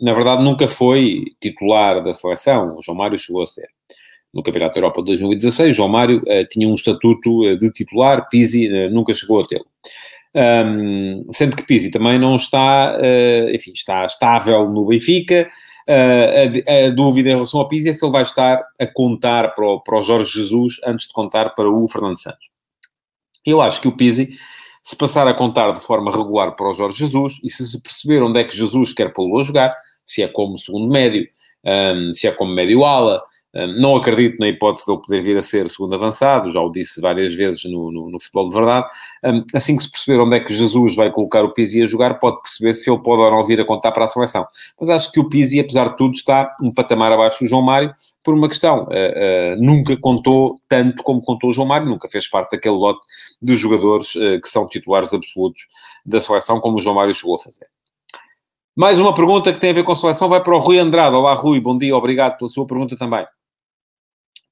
na 0.00 0.12
verdade, 0.12 0.44
nunca 0.44 0.68
foi 0.68 1.24
titular 1.40 2.00
da 2.02 2.14
seleção. 2.14 2.76
O 2.78 2.82
João 2.82 2.96
Mário 2.96 3.18
chegou 3.18 3.42
a 3.42 3.46
ser. 3.48 3.66
No 4.32 4.44
Campeonato 4.44 4.74
da 4.74 4.80
Europa 4.80 5.00
de 5.00 5.06
2016, 5.06 5.74
João 5.74 5.88
Mário 5.88 6.18
uh, 6.18 6.48
tinha 6.48 6.68
um 6.68 6.74
estatuto 6.74 7.56
de 7.56 7.70
titular, 7.72 8.28
Pizzi 8.28 8.68
nunca 8.90 9.12
chegou 9.12 9.40
a 9.40 9.46
tê-lo. 9.46 9.66
Um, 10.36 11.26
sendo 11.32 11.56
que 11.56 11.66
Pizzi 11.66 11.90
também 11.90 12.18
não 12.18 12.36
está, 12.36 12.96
enfim, 13.52 13.72
está 13.72 14.04
estável 14.04 14.68
no 14.68 14.84
Benfica, 14.84 15.48
a, 15.88 16.86
a, 16.86 16.90
dúvida 16.90 17.28
em 17.28 17.32
relação 17.32 17.60
ao 17.60 17.68
Pizzi 17.68 17.90
é 17.90 17.92
se 17.92 18.04
ele 18.04 18.12
vai 18.12 18.22
estar 18.22 18.62
a 18.80 18.86
contar 18.86 19.54
para 19.54 19.66
o, 19.66 19.80
para 19.80 19.98
o 19.98 20.02
Jorge 20.02 20.30
Jesus 20.30 20.80
antes 20.84 21.06
de 21.06 21.12
contar 21.12 21.50
para 21.50 21.68
o 21.68 21.86
Fernando 21.88 22.18
Santos. 22.18 22.50
Eu 23.44 23.60
acho 23.60 23.80
que 23.80 23.88
o 23.88 23.96
Pizzi, 23.96 24.30
se 24.82 24.96
passar 24.96 25.28
a 25.28 25.34
contar 25.34 25.72
de 25.72 25.80
forma 25.80 26.10
regular 26.10 26.56
para 26.56 26.68
o 26.68 26.72
Jorge 26.72 26.98
Jesus 26.98 27.38
e 27.42 27.50
se 27.50 27.66
se 27.66 27.80
perceber 27.82 28.22
onde 28.22 28.40
é 28.40 28.44
que 28.44 28.56
Jesus 28.56 28.92
quer 28.92 29.12
pô-lo 29.12 29.40
a 29.40 29.42
jogar, 29.42 29.76
se 30.04 30.22
é 30.22 30.28
como 30.28 30.58
segundo 30.58 30.90
médio, 30.90 31.26
um, 31.64 32.12
se 32.12 32.26
é 32.26 32.30
como 32.30 32.52
médio 32.52 32.84
ala, 32.84 33.22
não 33.78 33.96
acredito 33.96 34.38
na 34.40 34.48
hipótese 34.48 34.84
de 34.84 34.92
ele 34.92 35.00
poder 35.00 35.22
vir 35.22 35.36
a 35.36 35.42
ser 35.42 35.68
segundo 35.70 35.94
avançado, 35.94 36.50
já 36.50 36.60
o 36.60 36.70
disse 36.70 37.00
várias 37.00 37.34
vezes 37.34 37.64
no, 37.64 37.92
no, 37.92 38.10
no 38.10 38.20
futebol 38.20 38.48
de 38.48 38.54
verdade. 38.54 38.86
Assim 39.54 39.76
que 39.76 39.82
se 39.82 39.90
perceber 39.90 40.20
onde 40.20 40.36
é 40.36 40.40
que 40.40 40.52
Jesus 40.52 40.96
vai 40.96 41.10
colocar 41.10 41.44
o 41.44 41.52
Pizzi 41.52 41.82
a 41.82 41.86
jogar, 41.86 42.18
pode 42.18 42.40
perceber 42.42 42.74
se 42.74 42.90
ele 42.90 42.98
pode 43.00 43.22
ou 43.22 43.30
não 43.30 43.44
vir 43.44 43.60
a 43.60 43.64
contar 43.64 43.92
para 43.92 44.06
a 44.06 44.08
seleção. 44.08 44.46
Mas 44.80 44.88
acho 44.88 45.12
que 45.12 45.20
o 45.20 45.28
Pizzi, 45.28 45.60
apesar 45.60 45.90
de 45.90 45.96
tudo, 45.96 46.14
está 46.14 46.54
um 46.60 46.72
patamar 46.72 47.12
abaixo 47.12 47.44
do 47.44 47.48
João 47.48 47.62
Mário, 47.62 47.94
por 48.24 48.34
uma 48.34 48.48
questão. 48.48 48.84
Uh, 48.84 48.88
uh, 48.88 49.62
nunca 49.62 49.96
contou 49.98 50.58
tanto 50.66 51.02
como 51.02 51.20
contou 51.20 51.50
o 51.50 51.52
João 51.52 51.68
Mário, 51.68 51.86
nunca 51.86 52.08
fez 52.08 52.26
parte 52.26 52.52
daquele 52.52 52.74
lote 52.74 53.06
de 53.40 53.54
jogadores 53.54 54.14
uh, 54.16 54.40
que 54.40 54.48
são 54.48 54.66
titulares 54.66 55.12
absolutos 55.12 55.66
da 56.04 56.20
seleção, 56.20 56.58
como 56.58 56.78
o 56.78 56.80
João 56.80 56.96
Mário 56.96 57.14
chegou 57.14 57.34
a 57.34 57.38
fazer. 57.38 57.66
Mais 58.74 58.98
uma 58.98 59.14
pergunta 59.14 59.52
que 59.52 59.60
tem 59.60 59.70
a 59.70 59.74
ver 59.74 59.84
com 59.84 59.92
a 59.92 59.96
seleção 59.96 60.28
vai 60.28 60.42
para 60.42 60.56
o 60.56 60.58
Rui 60.58 60.78
Andrade. 60.78 61.14
Olá, 61.14 61.34
Rui, 61.34 61.60
bom 61.60 61.78
dia, 61.78 61.94
obrigado 61.94 62.38
pela 62.38 62.48
sua 62.48 62.66
pergunta 62.66 62.96
também. 62.96 63.24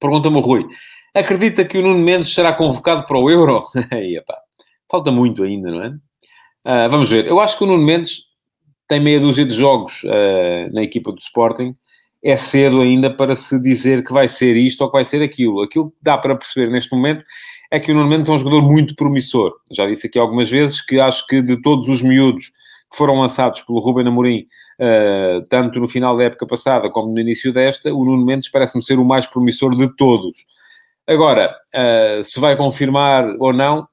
Pergunta-me 0.03 0.35
o 0.35 0.41
Rui. 0.41 0.67
Acredita 1.15 1.63
que 1.63 1.77
o 1.77 1.81
Nuno 1.81 2.03
Mendes 2.03 2.33
será 2.33 2.51
convocado 2.51 3.05
para 3.05 3.17
o 3.17 3.31
Euro? 3.31 3.63
Aí, 3.89 4.17
epá, 4.17 4.37
falta 4.91 5.13
muito 5.13 5.43
ainda, 5.43 5.71
não 5.71 5.81
é? 5.81 5.87
Uh, 5.87 6.89
vamos 6.89 7.09
ver. 7.09 7.25
Eu 7.25 7.39
acho 7.39 7.57
que 7.57 7.63
o 7.63 7.67
Nuno 7.67 7.85
Mendes 7.85 8.23
tem 8.85 8.99
meia 8.99 9.21
dúzia 9.21 9.45
de 9.45 9.55
jogos 9.55 10.03
uh, 10.03 10.73
na 10.73 10.83
equipa 10.83 11.09
do 11.09 11.19
Sporting. 11.19 11.73
É 12.21 12.35
cedo 12.35 12.81
ainda 12.81 13.09
para 13.09 13.33
se 13.33 13.57
dizer 13.61 14.03
que 14.03 14.11
vai 14.11 14.27
ser 14.27 14.57
isto 14.57 14.81
ou 14.81 14.89
que 14.89 14.97
vai 14.97 15.05
ser 15.05 15.23
aquilo. 15.23 15.61
Aquilo 15.61 15.91
que 15.91 15.97
dá 16.01 16.17
para 16.17 16.35
perceber 16.35 16.69
neste 16.69 16.93
momento 16.93 17.23
é 17.71 17.79
que 17.79 17.93
o 17.93 17.95
Nuno 17.95 18.09
Mendes 18.09 18.27
é 18.27 18.33
um 18.33 18.37
jogador 18.37 18.61
muito 18.61 18.93
promissor. 18.95 19.53
Já 19.71 19.87
disse 19.87 20.07
aqui 20.07 20.19
algumas 20.19 20.49
vezes 20.49 20.81
que 20.81 20.99
acho 20.99 21.25
que 21.27 21.41
de 21.41 21.61
todos 21.61 21.87
os 21.87 22.01
miúdos 22.01 22.47
que 22.91 22.97
foram 22.97 23.21
lançados 23.21 23.61
pelo 23.61 23.79
Ruben 23.79 24.07
Amorim 24.09 24.47
uh, 24.79 25.43
tanto 25.49 25.79
no 25.79 25.87
final 25.87 26.15
da 26.17 26.25
época 26.25 26.45
passada 26.45 26.89
como 26.89 27.13
no 27.13 27.19
início 27.19 27.53
desta, 27.53 27.93
o 27.93 28.05
Nuno 28.05 28.25
Mendes 28.25 28.49
parece-me 28.49 28.83
ser 28.83 28.99
o 28.99 29.05
mais 29.05 29.25
promissor 29.25 29.75
de 29.75 29.95
todos. 29.95 30.45
Agora, 31.07 31.55
uh, 31.75 32.23
se 32.23 32.39
vai 32.39 32.55
confirmar 32.55 33.25
ou 33.39 33.51
não, 33.51 33.87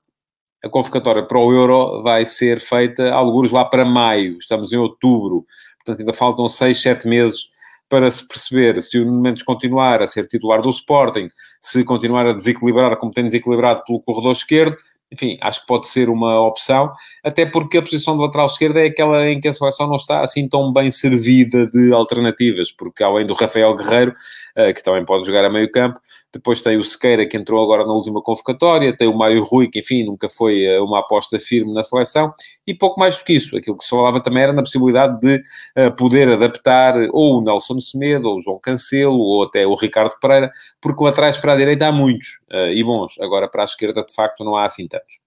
a 0.65 0.69
convocatória 0.69 1.23
para 1.23 1.39
o 1.39 1.53
Euro 1.53 2.03
vai 2.03 2.27
ser 2.27 2.61
feita 2.61 3.13
alguns 3.13 3.51
lá 3.51 3.65
para 3.65 3.85
maio, 3.85 4.39
estamos 4.39 4.73
em 4.73 4.77
outubro, 4.77 5.45
portanto 5.79 6.01
ainda 6.01 6.13
faltam 6.13 6.49
seis, 6.49 6.81
sete 6.81 7.09
meses 7.09 7.49
para 7.89 8.09
se 8.11 8.27
perceber 8.27 8.81
se 8.81 8.99
o 8.99 9.05
Nuno 9.05 9.21
Mendes 9.21 9.43
continuar 9.43 10.01
a 10.03 10.07
ser 10.07 10.27
titular 10.27 10.63
do 10.63 10.71
Sporting, 10.71 11.29
se 11.61 11.83
continuar 11.85 12.27
a 12.27 12.33
desequilibrar 12.33 12.97
como 12.97 13.13
tem 13.13 13.25
desequilibrado 13.25 13.83
pelo 13.85 14.01
corredor 14.01 14.33
esquerdo, 14.33 14.77
enfim, 15.13 15.37
acho 15.41 15.61
que 15.63 15.67
pode 15.67 15.89
ser 15.89 16.09
uma 16.09 16.41
opção, 16.41 16.93
até 17.25 17.45
porque 17.45 17.79
a 17.79 17.83
posição 17.83 18.17
de 18.17 18.23
lateral 18.23 18.47
esquerda 18.47 18.81
é 18.81 18.87
aquela 18.87 19.29
em 19.29 19.41
que 19.41 19.49
a 19.49 19.53
seleção 19.53 19.89
não 19.89 19.97
está 19.97 20.23
assim 20.23 20.49
tão 20.49 20.73
bem 20.73 20.91
servida 20.91 21.67
de 21.67 21.93
alternativas, 21.93 22.71
porque 22.71 23.03
além 23.03 23.27
do 23.27 23.35
Rafael 23.35 23.75
Guerreiro, 23.75 24.13
eh, 24.55 24.73
que 24.73 24.83
também 24.83 25.05
pode 25.05 25.27
jogar 25.27 25.45
a 25.45 25.51
meio 25.51 25.71
campo, 25.71 26.01
depois 26.33 26.63
tem 26.63 26.77
o 26.77 26.85
Sequeira, 26.85 27.27
que 27.27 27.37
entrou 27.37 27.63
agora 27.63 27.85
na 27.85 27.93
última 27.93 28.23
convocatória, 28.23 28.97
tem 28.97 29.09
o 29.09 29.17
Mário 29.17 29.43
Rui, 29.43 29.69
que 29.69 29.81
enfim, 29.81 30.05
nunca 30.05 30.29
foi 30.31 30.63
eh, 30.65 30.81
uma 30.81 31.01
aposta 31.01 31.41
firme 31.41 31.73
na 31.73 31.83
seleção, 31.83 32.33
e 32.71 32.75
pouco 32.75 33.01
mais 33.01 33.19
do 33.19 33.25
que 33.25 33.33
isso. 33.33 33.57
Aquilo 33.57 33.77
que 33.77 33.83
se 33.83 33.91
falava 33.91 34.23
também 34.23 34.45
era 34.45 34.53
na 34.53 34.63
possibilidade 34.63 35.19
de 35.21 35.43
uh, 35.77 35.91
poder 35.97 36.29
adaptar 36.31 36.95
ou 37.11 37.39
o 37.39 37.41
Nelson 37.43 37.81
Semedo, 37.81 38.29
ou 38.29 38.39
o 38.39 38.41
João 38.41 38.61
Cancelo, 38.61 39.19
ou 39.19 39.43
até 39.43 39.67
o 39.67 39.75
Ricardo 39.75 40.15
Pereira, 40.21 40.53
porque 40.81 41.05
atrás 41.05 41.37
para 41.37 41.55
a 41.55 41.57
direita 41.57 41.89
há 41.89 41.93
muitos, 41.93 42.41
uh, 42.53 42.71
e 42.73 42.85
bons. 42.85 43.19
Agora 43.21 43.49
para 43.49 43.63
a 43.63 43.65
esquerda, 43.65 44.05
de 44.05 44.15
facto, 44.15 44.45
não 44.45 44.55
há 44.55 44.67
assim 44.67 44.87
tantos. 44.87 45.19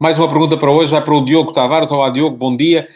Mais 0.00 0.18
uma 0.18 0.28
pergunta 0.28 0.56
para 0.56 0.70
hoje, 0.70 0.90
vai 0.90 1.04
para 1.04 1.14
o 1.14 1.24
Diogo 1.24 1.52
Tavares. 1.52 1.92
Olá, 1.92 2.08
Diogo, 2.08 2.36
bom 2.36 2.56
dia. 2.56 2.88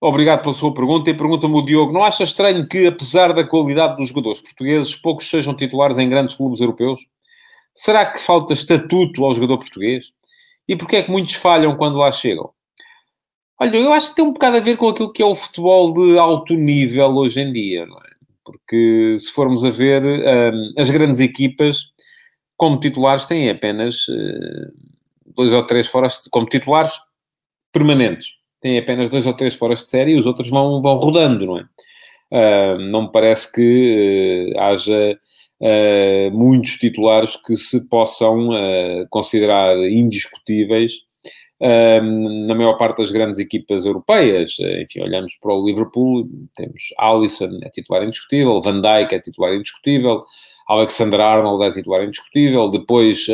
Obrigado 0.00 0.40
pela 0.40 0.54
sua 0.54 0.72
pergunta. 0.72 1.10
E 1.10 1.14
pergunta-me 1.14 1.54
o 1.54 1.62
Diogo: 1.62 1.92
não 1.92 2.02
acha 2.02 2.24
estranho 2.24 2.66
que, 2.66 2.86
apesar 2.86 3.34
da 3.34 3.44
qualidade 3.44 3.96
dos 3.96 4.08
jogadores 4.08 4.40
portugueses, 4.40 4.96
poucos 4.96 5.28
sejam 5.28 5.54
titulares 5.54 5.98
em 5.98 6.08
grandes 6.08 6.34
clubes 6.34 6.60
europeus? 6.60 7.06
Será 7.74 8.06
que 8.06 8.18
falta 8.18 8.54
estatuto 8.54 9.24
ao 9.24 9.34
jogador 9.34 9.58
português? 9.58 10.12
E 10.68 10.76
porquê 10.76 10.96
é 10.96 11.02
que 11.02 11.10
muitos 11.10 11.34
falham 11.34 11.76
quando 11.76 11.98
lá 11.98 12.10
chegam? 12.12 12.50
Olha, 13.60 13.76
eu 13.76 13.92
acho 13.92 14.10
que 14.10 14.16
tem 14.16 14.24
um 14.24 14.32
bocado 14.32 14.56
a 14.56 14.60
ver 14.60 14.76
com 14.76 14.88
aquilo 14.88 15.12
que 15.12 15.22
é 15.22 15.26
o 15.26 15.34
futebol 15.34 15.92
de 15.94 16.18
alto 16.18 16.54
nível 16.54 17.14
hoje 17.14 17.40
em 17.40 17.52
dia, 17.52 17.86
não 17.86 17.96
é? 17.98 18.12
Porque 18.44 19.16
se 19.20 19.30
formos 19.30 19.64
a 19.64 19.70
ver, 19.70 20.02
um, 20.04 20.72
as 20.76 20.90
grandes 20.90 21.20
equipas, 21.20 21.92
como 22.56 22.80
titulares, 22.80 23.26
têm 23.26 23.48
apenas 23.50 24.08
uh, 24.08 24.72
dois 25.36 25.52
ou 25.52 25.64
três 25.64 25.86
fora, 25.86 26.08
como 26.30 26.46
titulares 26.46 26.92
permanentes 27.72 28.42
tem 28.62 28.78
apenas 28.78 29.10
dois 29.10 29.26
ou 29.26 29.34
três 29.34 29.56
fora 29.56 29.74
de 29.74 29.82
série 29.82 30.12
e 30.12 30.16
os 30.16 30.24
outros 30.24 30.48
vão, 30.48 30.80
vão 30.80 30.96
rodando, 30.96 31.44
não 31.44 31.58
é? 31.58 31.66
Uh, 32.30 32.78
não 32.78 33.02
me 33.02 33.12
parece 33.12 33.52
que 33.52 34.54
uh, 34.54 34.60
haja 34.60 35.18
muitos 36.32 36.72
titulares 36.72 37.36
que 37.36 37.56
se 37.56 37.88
possam 37.88 38.48
considerar 39.10 39.76
indiscutíveis 39.76 40.92
na 41.60 42.54
maior 42.54 42.76
parte 42.76 42.98
das 42.98 43.12
grandes 43.12 43.38
equipas 43.38 43.84
europeias. 43.84 44.56
enfim, 44.58 45.00
olhamos 45.02 45.36
para 45.40 45.54
o 45.54 45.64
Liverpool, 45.64 46.28
temos 46.56 46.88
Alisson, 46.98 47.60
é 47.62 47.70
titular 47.70 48.02
indiscutível, 48.02 48.60
Van 48.60 48.80
Dijk 48.80 49.14
é 49.14 49.20
titular 49.20 49.54
indiscutível, 49.54 50.24
Alexander 50.68 51.20
Arnold 51.20 51.64
é 51.64 51.70
titular 51.70 52.02
indiscutível, 52.02 52.68
depois 52.68 53.26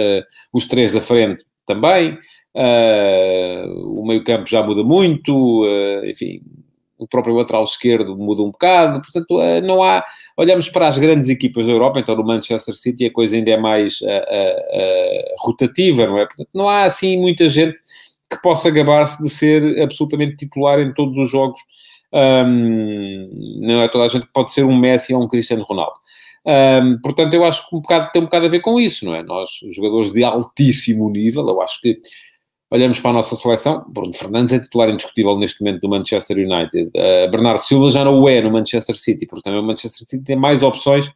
os 0.52 0.66
três 0.66 0.92
da 0.92 1.00
frente 1.00 1.44
também. 1.66 2.18
Uh, 2.54 4.00
o 4.00 4.06
meio-campo 4.06 4.48
já 4.48 4.62
muda 4.64 4.82
muito, 4.82 5.64
uh, 5.64 6.04
enfim, 6.04 6.40
o 6.98 7.06
próprio 7.06 7.34
lateral 7.34 7.62
esquerdo 7.62 8.16
muda 8.16 8.42
um 8.42 8.50
bocado, 8.50 9.00
portanto, 9.00 9.38
uh, 9.38 9.60
não 9.62 9.82
há. 9.82 10.04
Olhamos 10.36 10.68
para 10.68 10.86
as 10.86 10.96
grandes 10.98 11.28
equipas 11.28 11.66
da 11.66 11.72
Europa, 11.72 11.98
então 11.98 12.14
no 12.14 12.24
Manchester 12.24 12.74
City 12.74 13.06
a 13.06 13.12
coisa 13.12 13.34
ainda 13.34 13.50
é 13.50 13.56
mais 13.56 13.98
rotativa, 15.40 16.06
não 16.06 16.16
é? 16.16 16.26
Portanto, 16.26 16.48
não 16.54 16.68
há 16.68 16.84
assim 16.84 17.16
muita 17.16 17.48
gente 17.48 17.76
que 18.30 18.40
possa 18.42 18.70
gabar-se 18.70 19.22
de 19.22 19.28
ser 19.30 19.82
absolutamente 19.82 20.36
titular 20.36 20.78
em 20.80 20.92
todos 20.92 21.16
os 21.16 21.30
jogos. 21.30 21.60
Um, 22.12 23.58
não 23.60 23.82
é 23.82 23.88
toda 23.88 24.04
a 24.04 24.08
gente 24.08 24.26
que 24.26 24.32
pode 24.32 24.52
ser 24.52 24.64
um 24.64 24.76
Messi 24.76 25.14
ou 25.14 25.22
um 25.22 25.28
Cristiano 25.28 25.62
Ronaldo. 25.62 25.94
Um, 26.46 26.98
portanto, 27.02 27.34
eu 27.34 27.44
acho 27.44 27.68
que 27.68 27.76
um 27.76 27.80
bocado, 27.80 28.10
tem 28.12 28.22
um 28.22 28.26
bocado 28.26 28.46
a 28.46 28.48
ver 28.48 28.60
com 28.60 28.78
isso, 28.78 29.04
não 29.04 29.14
é? 29.14 29.22
Nós, 29.22 29.50
jogadores 29.70 30.12
de 30.12 30.24
altíssimo 30.24 31.10
nível, 31.10 31.46
eu 31.48 31.60
acho 31.60 31.80
que 31.80 31.98
Olhamos 32.70 33.00
para 33.00 33.10
a 33.10 33.14
nossa 33.14 33.34
seleção, 33.34 33.82
Bruno 33.88 34.12
Fernandes 34.12 34.52
é 34.52 34.58
titular 34.58 34.90
indiscutível 34.90 35.38
neste 35.38 35.62
momento 35.62 35.80
do 35.80 35.88
Manchester 35.88 36.36
United. 36.36 36.88
Uh, 36.88 37.30
Bernardo 37.30 37.62
Silva 37.62 37.90
já 37.90 38.04
não 38.04 38.20
o 38.20 38.28
é 38.28 38.42
no 38.42 38.50
Manchester 38.50 38.94
City, 38.94 39.26
portanto 39.26 39.58
o 39.58 39.62
Manchester 39.62 40.06
City 40.06 40.22
tem 40.22 40.36
mais 40.36 40.62
opções 40.62 41.10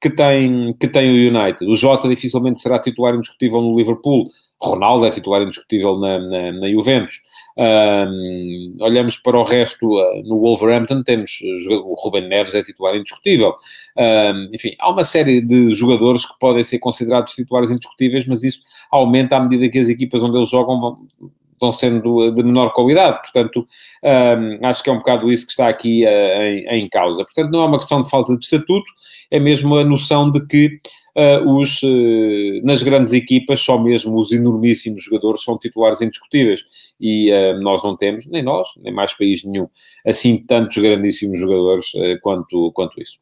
que 0.00 0.10
tem, 0.10 0.74
que 0.78 0.88
tem 0.88 1.08
o 1.08 1.38
United. 1.38 1.64
O 1.64 1.76
Jota 1.76 2.08
dificilmente 2.08 2.60
será 2.60 2.80
titular 2.80 3.14
indiscutível 3.14 3.60
no 3.60 3.76
Liverpool. 3.76 4.28
Ronaldo 4.60 5.06
é 5.06 5.10
titular 5.10 5.42
indiscutível 5.42 5.96
na, 5.96 6.18
na, 6.18 6.52
na 6.52 6.68
Juventus. 6.68 7.20
Um, 7.58 8.76
olhamos 8.80 9.16
para 9.16 9.38
o 9.38 9.42
resto 9.42 9.86
uh, 9.86 10.22
no 10.24 10.38
Wolverhampton, 10.40 11.02
temos 11.02 11.40
uh, 11.40 11.86
o 11.86 11.94
Ruben 11.94 12.28
Neves, 12.28 12.54
é 12.54 12.62
titular 12.62 12.94
indiscutível. 12.94 13.54
Um, 13.96 14.50
enfim, 14.52 14.74
há 14.78 14.90
uma 14.90 15.04
série 15.04 15.40
de 15.40 15.72
jogadores 15.72 16.26
que 16.26 16.38
podem 16.38 16.62
ser 16.62 16.78
considerados 16.78 17.32
titulares 17.32 17.70
indiscutíveis, 17.70 18.26
mas 18.26 18.44
isso 18.44 18.60
aumenta 18.90 19.36
à 19.36 19.40
medida 19.40 19.70
que 19.70 19.78
as 19.78 19.88
equipas 19.88 20.22
onde 20.22 20.36
eles 20.36 20.50
jogam 20.50 20.98
vão, 21.58 21.72
sendo 21.72 22.30
de 22.30 22.42
menor 22.42 22.74
qualidade. 22.74 23.20
Portanto, 23.22 23.66
um, 24.02 24.66
acho 24.66 24.82
que 24.82 24.90
é 24.90 24.92
um 24.92 24.98
bocado 24.98 25.32
isso 25.32 25.46
que 25.46 25.52
está 25.52 25.68
aqui 25.68 26.04
uh, 26.04 26.08
em, 26.08 26.80
em, 26.80 26.88
causa. 26.90 27.24
Portanto, 27.24 27.50
não 27.50 27.64
é 27.64 27.66
uma 27.66 27.78
questão 27.78 28.02
de 28.02 28.10
falta 28.10 28.36
de 28.36 28.44
estatuto, 28.44 28.84
é 29.30 29.40
mesmo 29.40 29.76
a 29.76 29.84
noção 29.84 30.30
de 30.30 30.44
que 30.46 30.78
uh, 31.16 31.58
os, 31.58 31.82
uh, 31.82 32.60
nas 32.62 32.82
grandes 32.82 33.12
equipas, 33.12 33.60
só 33.60 33.78
mesmo 33.78 34.16
os 34.16 34.30
enormíssimos 34.30 35.04
jogadores 35.04 35.42
são 35.42 35.58
titulares 35.58 36.00
indiscutíveis. 36.00 36.64
E 37.00 37.32
uh, 37.32 37.60
nós 37.60 37.82
não 37.82 37.96
temos, 37.96 38.26
nem 38.26 38.42
nós, 38.42 38.68
nem 38.76 38.92
mais 38.92 39.14
país 39.14 39.44
nenhum, 39.44 39.68
assim 40.06 40.36
tantos 40.38 40.76
grandíssimos 40.76 41.40
jogadores 41.40 41.90
quanto, 42.22 42.70
quanto 42.72 43.00
isso. 43.00 43.18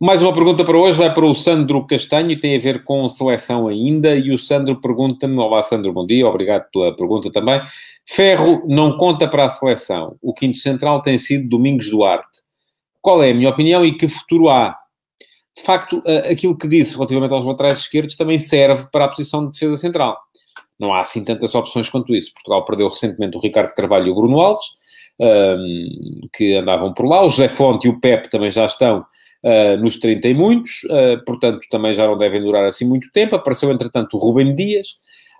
Mais 0.00 0.22
uma 0.22 0.32
pergunta 0.32 0.64
para 0.64 0.78
hoje, 0.78 0.96
vai 0.96 1.12
para 1.12 1.26
o 1.26 1.34
Sandro 1.34 1.84
Castanho, 1.84 2.30
e 2.30 2.38
tem 2.38 2.56
a 2.56 2.60
ver 2.60 2.84
com 2.84 3.08
seleção 3.08 3.66
ainda, 3.66 4.14
e 4.14 4.30
o 4.30 4.38
Sandro 4.38 4.80
pergunta-me, 4.80 5.36
olá 5.38 5.60
Sandro, 5.64 5.92
bom 5.92 6.06
dia, 6.06 6.24
obrigado 6.24 6.70
pela 6.70 6.94
pergunta 6.94 7.32
também. 7.32 7.60
Ferro 8.06 8.62
não 8.68 8.96
conta 8.96 9.26
para 9.26 9.46
a 9.46 9.50
seleção, 9.50 10.16
o 10.22 10.32
quinto 10.32 10.58
central 10.58 11.02
tem 11.02 11.18
sido 11.18 11.48
Domingos 11.48 11.90
Duarte. 11.90 12.42
Qual 13.02 13.20
é 13.24 13.32
a 13.32 13.34
minha 13.34 13.50
opinião 13.50 13.84
e 13.84 13.92
que 13.92 14.06
futuro 14.06 14.48
há? 14.48 14.77
De 15.58 15.64
facto, 15.64 16.02
aquilo 16.30 16.56
que 16.56 16.68
disse 16.68 16.94
relativamente 16.94 17.34
aos 17.34 17.44
laterais 17.44 17.80
esquerdos 17.80 18.16
também 18.16 18.38
serve 18.38 18.86
para 18.90 19.06
a 19.06 19.08
posição 19.08 19.44
de 19.44 19.52
defesa 19.52 19.76
central. 19.76 20.16
Não 20.78 20.94
há 20.94 21.00
assim 21.00 21.24
tantas 21.24 21.54
opções 21.54 21.88
quanto 21.88 22.14
isso. 22.14 22.32
Portugal 22.32 22.64
perdeu 22.64 22.88
recentemente 22.88 23.36
o 23.36 23.40
Ricardo 23.40 23.74
Carvalho 23.74 24.06
e 24.06 24.10
o 24.10 24.14
Bruno 24.14 24.40
Alves, 24.40 24.64
um, 25.18 26.28
que 26.32 26.54
andavam 26.54 26.94
por 26.94 27.06
lá. 27.06 27.24
O 27.24 27.28
José 27.28 27.48
Fonte 27.48 27.88
e 27.88 27.90
o 27.90 28.00
Pepe 28.00 28.30
também 28.30 28.50
já 28.50 28.64
estão 28.64 29.04
uh, 29.42 29.76
nos 29.82 29.98
30 29.98 30.28
e 30.28 30.34
muitos, 30.34 30.84
uh, 30.84 31.22
portanto 31.26 31.60
também 31.70 31.94
já 31.94 32.06
não 32.06 32.16
devem 32.16 32.40
durar 32.40 32.64
assim 32.64 32.84
muito 32.84 33.10
tempo. 33.12 33.34
Apareceu, 33.34 33.70
entretanto, 33.72 34.16
o 34.16 34.20
Rubem 34.20 34.54
Dias, 34.54 34.94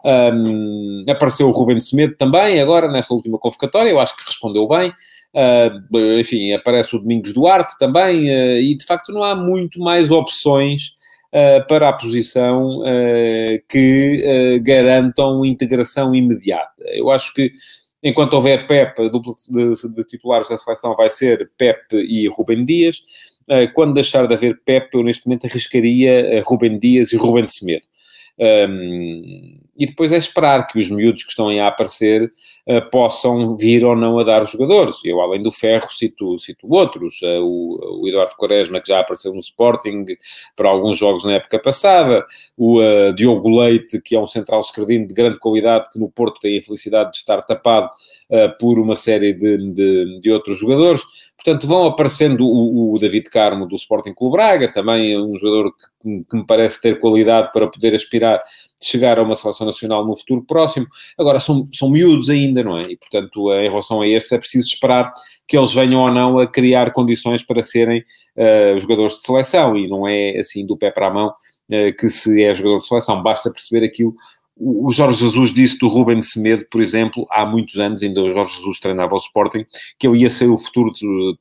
um, 0.05 1.03
apareceu 1.09 1.49
o 1.49 1.53
Rubem 1.53 1.79
Semedo 1.81 2.17
também, 2.17 2.61
agora 2.61 2.89
nesta 2.91 3.15
última 3.15 3.39
convocatória, 3.39 3.91
eu 3.91 4.01
acho 4.01 4.17
que 4.17 4.25
respondeu 4.27 4.67
bem. 4.67 4.93
Uh, 5.35 6.19
enfim, 6.19 6.53
aparece 6.53 6.97
o 6.97 6.99
Domingos 6.99 7.33
Duarte 7.33 7.77
também, 7.79 8.31
uh, 8.31 8.61
e 8.61 8.75
de 8.75 8.85
facto 8.85 9.13
não 9.13 9.23
há 9.23 9.35
muito 9.35 9.79
mais 9.79 10.11
opções 10.11 10.93
uh, 11.33 11.67
para 11.69 11.89
a 11.89 11.93
posição 11.93 12.81
que 13.69 14.61
garantam 14.63 15.45
integração 15.45 16.15
imediata. 16.15 16.85
Eu 16.93 17.11
acho 17.11 17.35
que 17.35 17.53
enquanto 18.03 18.35
houver 18.35 18.67
Pepe, 18.67 19.11
duplo 19.11 19.35
de, 19.49 19.95
de, 19.95 20.05
titulares 20.05 20.49
da 20.49 20.57
seleção 20.57 20.97
vai 20.97 21.11
ser 21.11 21.51
Pepe 21.59 21.97
e 21.97 22.29
Rubem 22.29 22.65
Dias. 22.65 23.03
quando 23.75 23.95
deixar 23.95 24.27
de 24.27 24.35
haver 24.35 24.61
Pepe, 24.65 24.97
eu 24.97 25.03
neste 25.03 25.27
momento 25.27 25.47
arriscaria 25.47 26.43
Rubem 26.45 26.79
Dias 26.79 27.13
e 27.13 27.17
Rubem 27.17 27.47
Semedo. 27.49 27.85
Um, 28.41 29.59
e 29.79 29.87
depois 29.87 30.11
é 30.11 30.17
esperar 30.17 30.67
que 30.67 30.81
os 30.81 30.91
miúdos 30.91 31.23
que 31.23 31.31
estão 31.31 31.49
aí 31.49 31.61
a 31.61 31.69
aparecer 31.69 32.25
uh, 32.69 32.91
possam 32.91 33.57
vir 33.57 33.85
ou 33.85 33.95
não 33.95 34.19
a 34.19 34.25
dar 34.25 34.45
jogadores. 34.45 34.97
Eu, 35.05 35.21
além 35.21 35.41
do 35.41 35.53
Ferro, 35.53 35.89
cito, 35.93 36.37
cito 36.41 36.67
outros. 36.69 37.23
Uh, 37.23 37.41
o, 37.41 38.03
o, 38.03 38.09
Eduardo 38.09 38.35
Quaresma, 38.37 38.81
que 38.81 38.89
já 38.89 38.99
apareceu 38.99 39.33
no 39.33 39.39
Sporting 39.39 40.05
para 40.57 40.69
alguns 40.69 40.99
jogos 40.99 41.25
na 41.25 41.35
época 41.35 41.61
passada. 41.61 42.27
O 42.57 42.81
uh, 42.81 43.15
Diogo 43.15 43.49
Leite, 43.49 44.01
que 44.01 44.17
é 44.17 44.21
um 44.21 44.27
central 44.27 44.59
esquerdino 44.61 45.07
de 45.07 45.15
grande 45.15 45.39
qualidade, 45.39 45.91
que 45.93 45.99
no 45.99 46.11
Porto 46.11 46.41
tem 46.41 46.59
a 46.59 46.63
felicidade 46.63 47.13
de 47.13 47.19
estar 47.19 47.41
tapado 47.43 47.89
por 48.61 48.79
uma 48.79 48.95
série 48.95 49.33
de, 49.33 49.73
de, 49.73 50.21
de 50.21 50.31
outros 50.31 50.59
jogadores. 50.59 51.03
Portanto, 51.43 51.69
vão 51.69 51.87
aparecendo 51.87 52.45
o, 52.45 52.95
o, 52.95 52.99
David 52.99 53.31
Carmo 53.31 53.65
do 53.65 53.77
Sporting 53.77 54.13
Clube 54.13 54.33
Braga, 54.33 54.73
também 54.73 55.17
um 55.17 55.39
jogador 55.39 55.73
que, 56.03 56.25
que, 56.29 56.37
me 56.37 56.45
parece 56.45 56.81
ter 56.81 56.99
qualidade 56.99 57.53
para 57.53 57.69
poder 57.69 57.95
aspirar 57.95 58.43
chegar 58.83 59.21
a 59.21 59.23
uma 59.23 59.37
seleção 59.37 59.65
nacional 59.65 60.05
no 60.05 60.17
futuro 60.17 60.43
próximo. 60.45 60.89
Agora, 61.17 61.39
são, 61.39 61.65
são 61.73 61.89
miúdos 61.89 62.29
ainda, 62.29 62.65
não 62.65 62.77
é? 62.77 62.83
E, 62.83 62.97
portanto, 62.97 63.53
em 63.53 63.69
relação 63.69 64.01
a 64.01 64.09
estes, 64.09 64.33
é 64.33 64.39
preciso 64.39 64.67
esperar 64.67 65.13
que 65.47 65.57
eles 65.57 65.73
venham 65.73 66.01
ou 66.01 66.11
não 66.11 66.41
a 66.41 66.47
criar 66.47 66.91
condições 66.91 67.45
para 67.45 67.63
serem 67.63 68.01
uh, 68.37 68.79
jogadores 68.79 69.15
de 69.15 69.21
seleção, 69.21 69.77
e 69.77 69.87
não 69.87 70.09
é 70.09 70.39
assim 70.39 70.67
do 70.67 70.77
pé 70.77 70.91
para 70.91 71.07
a 71.07 71.11
mão 71.11 71.29
uh, 71.29 71.97
que 71.97 72.09
se 72.09 72.43
é 72.43 72.53
jogador 72.53 72.81
de 72.81 72.87
seleção, 72.89 73.23
basta 73.23 73.51
perceber 73.51 73.87
aquilo 73.87 74.13
o 74.59 74.91
Jorge 74.91 75.21
Jesus 75.21 75.55
disse 75.55 75.79
do 75.79 75.89
Ruben 75.89 76.21
Semedo, 76.21 76.67
por 76.71 76.81
exemplo, 76.81 77.27
há 77.31 77.47
muitos 77.47 77.77
anos, 77.77 78.03
ainda 78.03 78.23
o 78.23 78.33
Jorge 78.33 78.57
Jesus 78.57 78.81
treinava 78.81 79.15
o 79.15 79.19
Sporting, 79.19 79.65
que 79.99 80.07
ele 80.07 80.23
ia 80.23 80.31
ser 80.31 80.49
o 80.51 80.59
futuro 80.59 80.93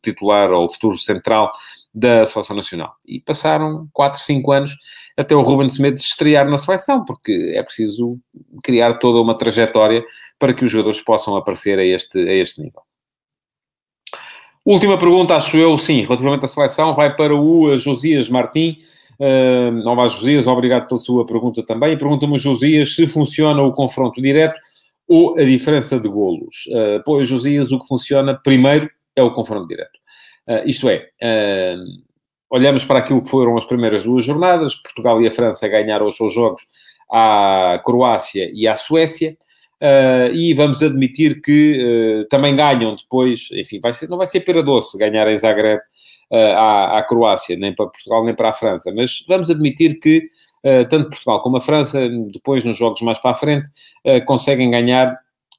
titular 0.01 0.51
ou 0.51 0.65
o 0.65 0.69
futuro 0.69 0.97
central 0.97 1.51
da 1.93 2.25
Seleção 2.25 2.55
Nacional. 2.55 2.93
E 3.05 3.19
passaram 3.19 3.87
4, 3.91 4.21
5 4.21 4.51
anos 4.51 4.77
até 5.17 5.35
o 5.35 5.41
Ruben 5.41 5.67
Semedo 5.67 5.97
se 5.97 6.05
estrear 6.05 6.47
na 6.47 6.59
seleção, 6.59 7.03
porque 7.03 7.53
é 7.55 7.63
preciso 7.63 8.19
criar 8.63 8.99
toda 8.99 9.19
uma 9.19 9.35
trajetória 9.35 10.05
para 10.37 10.53
que 10.53 10.63
os 10.63 10.71
jogadores 10.71 11.01
possam 11.01 11.35
aparecer 11.35 11.79
a 11.79 11.83
este, 11.83 12.19
a 12.19 12.33
este 12.33 12.61
nível. 12.61 12.83
Última 14.63 14.97
pergunta, 14.99 15.35
acho 15.35 15.57
eu, 15.57 15.75
sim, 15.77 16.01
relativamente 16.01 16.45
à 16.45 16.47
seleção, 16.47 16.93
vai 16.93 17.15
para 17.15 17.33
o 17.33 17.75
Josias 17.77 18.29
Martim. 18.29 18.77
Uh, 19.19 19.87
Olá, 19.87 20.07
Josias, 20.07 20.45
obrigado 20.45 20.87
pela 20.87 20.99
sua 20.99 21.25
pergunta 21.25 21.63
também. 21.63 21.97
Pergunta-me, 21.97 22.37
Josias, 22.37 22.95
se 22.95 23.07
funciona 23.07 23.61
o 23.63 23.73
confronto 23.73 24.21
direto 24.21 24.59
ou 25.07 25.37
a 25.37 25.43
diferença 25.43 25.99
de 25.99 26.07
golos. 26.07 26.65
Uh, 26.67 27.01
pois, 27.03 27.27
Josias, 27.27 27.71
o 27.71 27.79
que 27.79 27.87
funciona 27.87 28.39
primeiro 28.43 28.89
é 29.15 29.23
o 29.23 29.33
confronto 29.33 29.67
direto. 29.67 29.97
Uh, 30.47 30.67
isto 30.67 30.87
é, 30.87 31.09
uh, 31.21 31.83
olhamos 32.49 32.85
para 32.85 32.99
aquilo 32.99 33.21
que 33.21 33.29
foram 33.29 33.57
as 33.57 33.65
primeiras 33.65 34.03
duas 34.03 34.23
jornadas. 34.23 34.75
Portugal 34.75 35.21
e 35.21 35.27
a 35.27 35.31
França 35.31 35.67
ganharam 35.67 36.07
os 36.07 36.15
seus 36.15 36.33
jogos 36.33 36.61
à 37.11 37.81
Croácia 37.83 38.49
e 38.53 38.67
à 38.67 38.75
Suécia. 38.75 39.35
Uh, 39.81 40.33
e 40.33 40.53
vamos 40.53 40.81
admitir 40.81 41.41
que 41.41 42.25
também 42.31 42.55
ganham 42.55 42.95
depois, 42.95 43.47
enfim, 43.51 43.79
vai 43.79 43.93
ser, 43.93 44.09
não 44.09 44.17
vai 44.17 44.25
ser 44.25 44.39
pera 44.41 44.63
doce 44.63 44.97
ganhar 44.97 45.27
em 45.27 45.37
Zagreb 45.37 45.79
à, 46.31 46.97
à, 46.97 47.03
Croácia, 47.03 47.55
nem 47.55 47.73
para 47.73 47.87
Portugal 47.87 48.25
nem 48.25 48.35
para 48.35 48.49
a 48.49 48.53
França, 48.53 48.91
mas 48.95 49.23
vamos 49.27 49.49
admitir 49.49 49.99
que 49.99 50.27
tanto 50.89 51.11
Portugal 51.11 51.41
como 51.41 51.57
a 51.57 51.61
França, 51.61 52.09
depois 52.33 52.65
nos 52.65 52.77
jogos 52.77 53.01
mais 53.01 53.17
para 53.19 53.31
a 53.31 53.35
frente, 53.35 53.69
conseguem 54.25 54.69
ganhar 54.69 55.17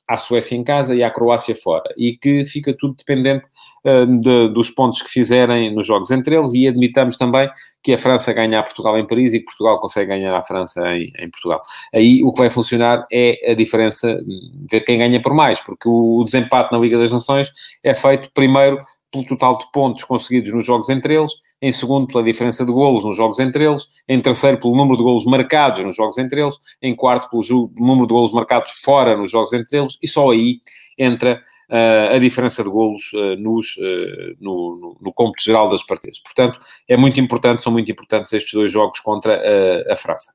à 0.08 0.16
Suécia 0.16 0.56
em 0.56 0.64
casa 0.64 0.96
e 0.96 1.04
à 1.04 1.10
Croácia 1.10 1.54
fora, 1.54 1.92
e 1.96 2.16
que 2.16 2.44
fica 2.46 2.72
tudo 2.72 2.94
dependente 2.96 3.46
uh, 3.84 4.06
de, 4.06 4.48
dos 4.48 4.70
pontos 4.70 5.02
que 5.02 5.10
fizerem 5.10 5.72
nos 5.74 5.86
jogos 5.86 6.10
entre 6.10 6.34
eles, 6.34 6.54
e 6.54 6.66
admitamos 6.66 7.18
também 7.18 7.48
que 7.82 7.92
a 7.92 7.98
França 7.98 8.32
ganha 8.32 8.58
a 8.58 8.62
Portugal 8.62 8.98
em 8.98 9.06
Paris 9.06 9.34
e 9.34 9.40
que 9.40 9.44
Portugal 9.44 9.78
consegue 9.78 10.08
ganhar 10.08 10.34
a 10.34 10.42
França 10.42 10.80
em, 10.96 11.12
em, 11.18 11.30
Portugal. 11.30 11.60
Aí 11.94 12.22
o 12.22 12.32
que 12.32 12.38
vai 12.38 12.48
funcionar 12.48 13.06
é 13.12 13.52
a 13.52 13.54
diferença, 13.54 14.18
ver 14.70 14.80
quem 14.80 14.98
ganha 14.98 15.20
por 15.20 15.34
mais, 15.34 15.60
porque 15.60 15.86
o, 15.86 16.20
o 16.20 16.24
desempate 16.24 16.72
na 16.72 16.78
Liga 16.78 16.98
das 16.98 17.12
Nações 17.12 17.52
é 17.84 17.94
feito 17.94 18.30
primeiro 18.32 18.78
pelo 19.10 19.24
total 19.24 19.58
de 19.58 19.70
pontos 19.72 20.04
conseguidos 20.04 20.52
nos 20.52 20.64
jogos 20.64 20.88
entre 20.88 21.16
eles, 21.16 21.32
em 21.60 21.72
segundo 21.72 22.06
pela 22.06 22.22
diferença 22.22 22.64
de 22.64 22.70
golos 22.70 23.04
nos 23.04 23.16
jogos 23.16 23.38
entre 23.38 23.64
eles, 23.64 23.86
em 24.08 24.20
terceiro 24.20 24.60
pelo 24.60 24.76
número 24.76 24.96
de 24.96 25.02
golos 25.02 25.24
marcados 25.24 25.84
nos 25.84 25.96
jogos 25.96 26.18
entre 26.18 26.40
eles, 26.40 26.56
em 26.82 26.94
quarto 26.94 27.28
pelo 27.30 27.70
número 27.76 28.06
de 28.06 28.12
golos 28.12 28.32
marcados 28.32 28.72
fora 28.82 29.16
nos 29.16 29.30
jogos 29.30 29.52
entre 29.52 29.78
eles, 29.78 29.96
e 30.02 30.08
só 30.08 30.30
aí 30.30 30.60
entra 30.98 31.40
uh, 31.70 32.14
a 32.14 32.18
diferença 32.18 32.62
de 32.62 32.70
golos 32.70 33.12
uh, 33.14 33.36
nos, 33.36 33.76
uh, 33.76 34.36
no, 34.40 34.76
no, 34.76 34.98
no 35.00 35.12
cômputo 35.12 35.42
geral 35.42 35.68
das 35.68 35.82
partidas. 35.82 36.20
Portanto, 36.20 36.58
é 36.88 36.96
muito 36.96 37.20
importante, 37.20 37.62
são 37.62 37.72
muito 37.72 37.90
importantes 37.90 38.32
estes 38.32 38.52
dois 38.52 38.70
jogos 38.70 39.00
contra 39.00 39.40
a 39.90 39.96
França 39.96 40.32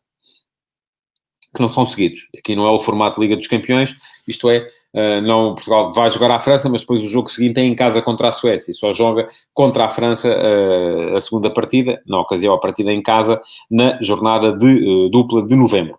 que 1.53 1.62
não 1.62 1.69
são 1.69 1.86
seguidos. 1.86 2.27
Aqui 2.38 2.55
não 2.55 2.65
é 2.65 2.72
o 2.72 2.79
formato 2.79 3.22
Liga 3.22 3.36
dos 3.36 3.48
Campeões, 3.48 3.95
isto 4.27 4.50
é, 4.50 4.65
uh, 4.93 5.22
não 5.22 5.53
Portugal 5.53 5.93
vai 5.93 6.10
jogar 6.10 6.31
à 6.31 6.39
França, 6.39 6.67
mas 6.67 6.81
depois 6.81 7.03
o 7.03 7.07
jogo 7.07 7.29
seguinte 7.29 7.60
é 7.60 7.63
em 7.63 7.75
casa 7.75 8.01
contra 8.01 8.29
a 8.29 8.31
Suécia 8.31 8.72
e 8.72 8.74
só 8.74 8.91
joga 8.91 9.27
contra 9.53 9.86
a 9.86 9.89
França 9.89 10.29
uh, 10.29 11.15
a 11.15 11.22
segunda 11.22 11.50
partida, 11.50 12.01
na 12.07 12.19
ocasião 12.19 12.53
a 12.53 12.60
partida 12.60 12.91
em 12.91 13.01
casa, 13.01 13.39
na 13.69 14.01
jornada 14.01 14.51
de 14.51 14.65
uh, 14.65 15.10
dupla 15.10 15.45
de 15.45 15.55
novembro. 15.55 15.98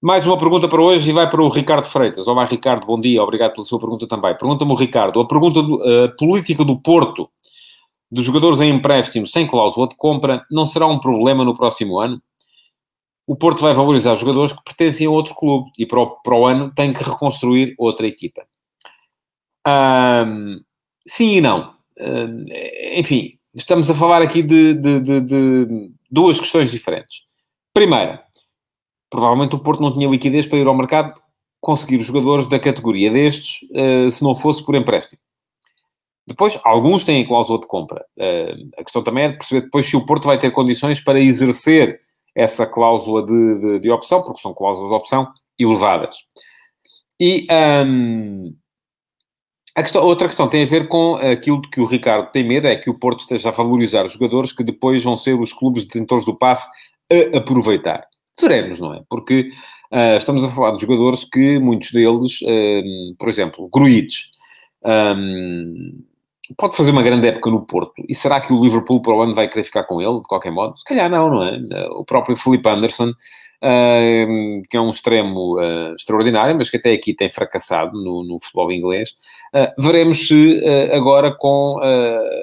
Mais 0.00 0.26
uma 0.26 0.36
pergunta 0.36 0.68
para 0.68 0.82
hoje 0.82 1.08
e 1.08 1.12
vai 1.12 1.28
para 1.28 1.42
o 1.42 1.48
Ricardo 1.48 1.86
Freitas. 1.86 2.28
Olá, 2.28 2.44
Ricardo, 2.44 2.86
bom 2.86 3.00
dia, 3.00 3.22
obrigado 3.22 3.54
pela 3.54 3.64
sua 3.64 3.80
pergunta 3.80 4.06
também. 4.06 4.36
Pergunta-me 4.36 4.70
o 4.70 4.74
Ricardo, 4.74 5.18
a 5.18 5.26
pergunta 5.26 5.62
do, 5.62 5.82
a 5.82 6.08
política 6.10 6.62
do 6.62 6.78
Porto 6.78 7.28
dos 8.12 8.26
jogadores 8.26 8.60
em 8.60 8.70
empréstimo 8.70 9.26
sem 9.26 9.46
cláusula 9.46 9.88
de 9.88 9.96
compra 9.96 10.44
não 10.50 10.66
será 10.66 10.86
um 10.86 11.00
problema 11.00 11.44
no 11.44 11.56
próximo 11.56 11.98
ano? 11.98 12.22
O 13.26 13.36
Porto 13.36 13.62
vai 13.62 13.72
valorizar 13.72 14.16
jogadores 14.16 14.52
que 14.52 14.62
pertencem 14.64 15.06
a 15.06 15.10
outro 15.10 15.34
clube 15.34 15.70
e 15.78 15.86
para 15.86 16.00
o, 16.00 16.10
para 16.22 16.34
o 16.34 16.46
ano 16.46 16.72
tem 16.74 16.92
que 16.92 17.02
reconstruir 17.02 17.74
outra 17.78 18.06
equipa. 18.06 18.46
Um, 19.66 20.60
sim 21.06 21.36
e 21.36 21.40
não. 21.40 21.74
Um, 21.98 22.44
enfim, 22.94 23.38
estamos 23.54 23.90
a 23.90 23.94
falar 23.94 24.20
aqui 24.20 24.42
de, 24.42 24.74
de, 24.74 25.00
de, 25.00 25.20
de, 25.20 25.90
duas 26.10 26.38
questões 26.38 26.70
diferentes. 26.70 27.22
Primeira, 27.72 28.22
provavelmente 29.08 29.54
o 29.54 29.58
Porto 29.58 29.80
não 29.80 29.92
tinha 29.92 30.08
liquidez 30.08 30.46
para 30.46 30.58
ir 30.58 30.66
ao 30.66 30.76
mercado 30.76 31.14
conseguir 31.60 31.96
os 31.96 32.06
jogadores 32.06 32.46
da 32.46 32.58
categoria 32.58 33.10
destes 33.10 33.62
uh, 33.70 34.10
se 34.10 34.22
não 34.22 34.34
fosse 34.34 34.62
por 34.62 34.74
empréstimo. 34.74 35.20
Depois, 36.26 36.58
alguns 36.62 37.04
têm 37.04 37.26
cláusula 37.26 37.58
de 37.58 37.66
compra. 37.66 38.04
Uh, 38.18 38.68
a 38.78 38.84
questão 38.84 39.02
também 39.02 39.24
é 39.24 39.28
de 39.28 39.38
perceber 39.38 39.62
depois 39.62 39.86
se 39.86 39.96
o 39.96 40.04
Porto 40.04 40.26
vai 40.26 40.38
ter 40.38 40.50
condições 40.50 41.00
para 41.00 41.20
exercer 41.20 41.98
essa 42.34 42.66
cláusula 42.66 43.24
de, 43.24 43.58
de, 43.60 43.80
de 43.80 43.90
opção, 43.90 44.22
porque 44.22 44.40
são 44.40 44.54
cláusulas 44.54 44.90
de 44.90 44.96
opção 44.96 45.32
elevadas. 45.58 46.16
E 47.20 47.46
um, 47.86 48.54
a 49.76 49.82
questão, 49.82 50.04
outra 50.04 50.28
questão 50.28 50.48
tem 50.48 50.64
a 50.64 50.68
ver 50.68 50.88
com 50.88 51.16
aquilo 51.16 51.60
que 51.62 51.80
o 51.80 51.84
Ricardo 51.84 52.30
tem 52.30 52.44
medo, 52.44 52.66
é 52.66 52.76
que 52.76 52.90
o 52.90 52.98
Porto 52.98 53.20
esteja 53.20 53.48
a 53.48 53.52
valorizar 53.52 54.04
os 54.06 54.12
jogadores 54.12 54.52
que 54.52 54.62
depois 54.62 55.02
vão 55.02 55.16
ser 55.16 55.38
os 55.38 55.52
clubes 55.52 55.84
detentores 55.84 56.24
do 56.24 56.36
passe 56.36 56.68
a 57.10 57.38
aproveitar. 57.38 58.06
Veremos, 58.40 58.80
não 58.80 58.94
é? 58.94 59.02
Porque 59.08 59.48
uh, 59.92 60.16
estamos 60.16 60.44
a 60.44 60.48
falar 60.48 60.72
de 60.72 60.82
jogadores 60.82 61.24
que 61.24 61.58
muitos 61.58 61.90
deles, 61.90 62.40
uh, 62.42 63.16
por 63.18 63.28
exemplo, 63.28 63.68
Gruites, 63.68 64.28
um, 64.84 66.04
pode 66.56 66.76
fazer 66.76 66.90
uma 66.90 67.02
grande 67.02 67.28
época 67.28 67.50
no 67.50 67.64
Porto. 67.64 68.04
E 68.08 68.14
será 68.14 68.40
que 68.40 68.52
o 68.52 68.62
Liverpool 68.62 69.00
para 69.00 69.14
o 69.14 69.22
ano 69.22 69.34
vai 69.34 69.48
querer 69.48 69.64
ficar 69.64 69.84
com 69.84 70.00
ele, 70.00 70.18
de 70.18 70.28
qualquer 70.28 70.50
modo? 70.50 70.76
Se 70.78 70.84
calhar 70.84 71.10
não, 71.10 71.30
não 71.30 71.42
é? 71.42 71.58
O 71.92 72.04
próprio 72.04 72.36
Felipe 72.36 72.68
Anderson, 72.68 73.10
uh, 73.10 74.62
que 74.68 74.76
é 74.76 74.80
um 74.80 74.90
extremo 74.90 75.58
uh, 75.58 75.94
extraordinário, 75.94 76.56
mas 76.56 76.70
que 76.70 76.76
até 76.76 76.92
aqui 76.92 77.14
tem 77.14 77.30
fracassado 77.30 77.92
no, 77.92 78.22
no 78.22 78.38
futebol 78.40 78.70
inglês. 78.70 79.10
Uh, 79.54 79.82
veremos 79.82 80.26
se 80.28 80.60
agora 80.92 81.34
com 81.34 81.80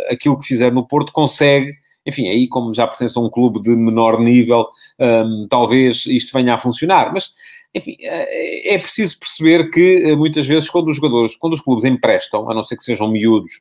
aquilo 0.09 0.37
que 0.37 0.47
fizer 0.47 0.71
no 0.71 0.87
Porto 0.87 1.11
consegue 1.11 1.79
enfim, 2.03 2.27
aí 2.29 2.47
como 2.47 2.73
já 2.73 2.87
pertence 2.87 3.15
a 3.15 3.21
um 3.21 3.29
clube 3.29 3.61
de 3.61 3.69
menor 3.69 4.19
nível, 4.19 4.67
um, 4.99 5.45
talvez 5.47 6.07
isto 6.07 6.33
venha 6.33 6.55
a 6.55 6.57
funcionar, 6.57 7.13
mas 7.13 7.31
enfim, 7.75 7.95
é 8.01 8.75
preciso 8.79 9.19
perceber 9.19 9.69
que 9.69 10.15
muitas 10.15 10.47
vezes 10.47 10.67
quando 10.67 10.87
os 10.89 10.95
jogadores, 10.95 11.35
quando 11.35 11.53
os 11.53 11.61
clubes 11.61 11.85
emprestam, 11.85 12.49
a 12.49 12.55
não 12.55 12.63
ser 12.63 12.75
que 12.75 12.83
sejam 12.83 13.07
miúdos 13.07 13.51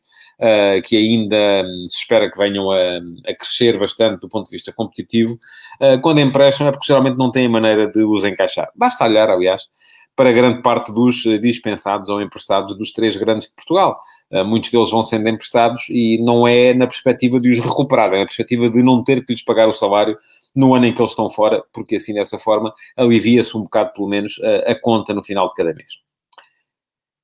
uh, 0.40 0.83
que 0.83 0.96
ainda 0.96 1.62
um, 1.64 1.88
se 1.88 1.98
espera 1.98 2.31
que 2.31 2.38
venham 2.38 2.70
a, 2.70 2.76
a, 3.29 3.35
crescer 3.35 3.79
bastante 3.79 4.20
do 4.20 4.29
ponto 4.29 4.46
de 4.46 4.50
vista 4.50 4.72
competitivo, 4.72 5.38
uh, 5.81 6.00
quando 6.00 6.20
emprestam 6.20 6.66
é 6.66 6.70
porque 6.72 6.87
geralmente 6.87 7.18
não 7.18 7.31
têm 7.31 7.48
maneira 7.48 7.87
de 7.87 8.03
os 8.03 8.24
encaixar. 8.24 8.70
Basta 8.74 9.05
olhar, 9.05 9.29
aliás, 9.29 9.62
para 10.16 10.33
grande 10.33 10.61
parte 10.61 10.92
dos 10.92 11.24
eh, 11.24 11.38
dispensados 11.38 12.09
ou 12.11 12.20
emprestados 12.20 12.76
dos 12.76 12.92
três 12.92 13.16
grandes 13.16 13.48
de 13.48 13.55
Portugal. 13.55 13.98
Uh, 14.31 14.44
muitos 14.44 14.70
deles 14.70 14.90
vão 14.90 15.03
sendo 15.03 15.29
emprestados 15.29 15.88
e 15.88 16.18
não 16.22 16.46
é 16.46 16.74
na 16.74 16.87
perspectiva 16.87 17.40
de 17.40 17.48
os 17.48 17.59
recuperar, 17.59 18.12
é 18.12 18.18
na 18.18 18.26
perspectiva 18.26 18.68
de 18.68 18.83
não 18.83 19.03
ter 19.03 19.24
que 19.24 19.33
lhes 19.33 19.42
pagar 19.42 19.68
o 19.68 19.72
salário 19.72 20.16
no 20.55 20.74
ano 20.74 20.87
em 20.87 20.94
que 20.94 21.00
eles 21.00 21.12
estão 21.12 21.31
fora, 21.31 21.64
porque 21.72 21.96
assim, 21.96 22.12
dessa 22.12 22.38
forma, 22.38 22.72
alivia-se 22.96 23.57
um 23.57 23.62
bocado, 23.62 23.92
pelo 23.92 24.09
menos, 24.09 24.38
a, 24.42 24.72
a 24.72 24.81
conta 24.81 25.14
no 25.14 25.22
final 25.22 25.48
de 25.48 25.55
cada 25.55 25.72
mês. 25.72 26.09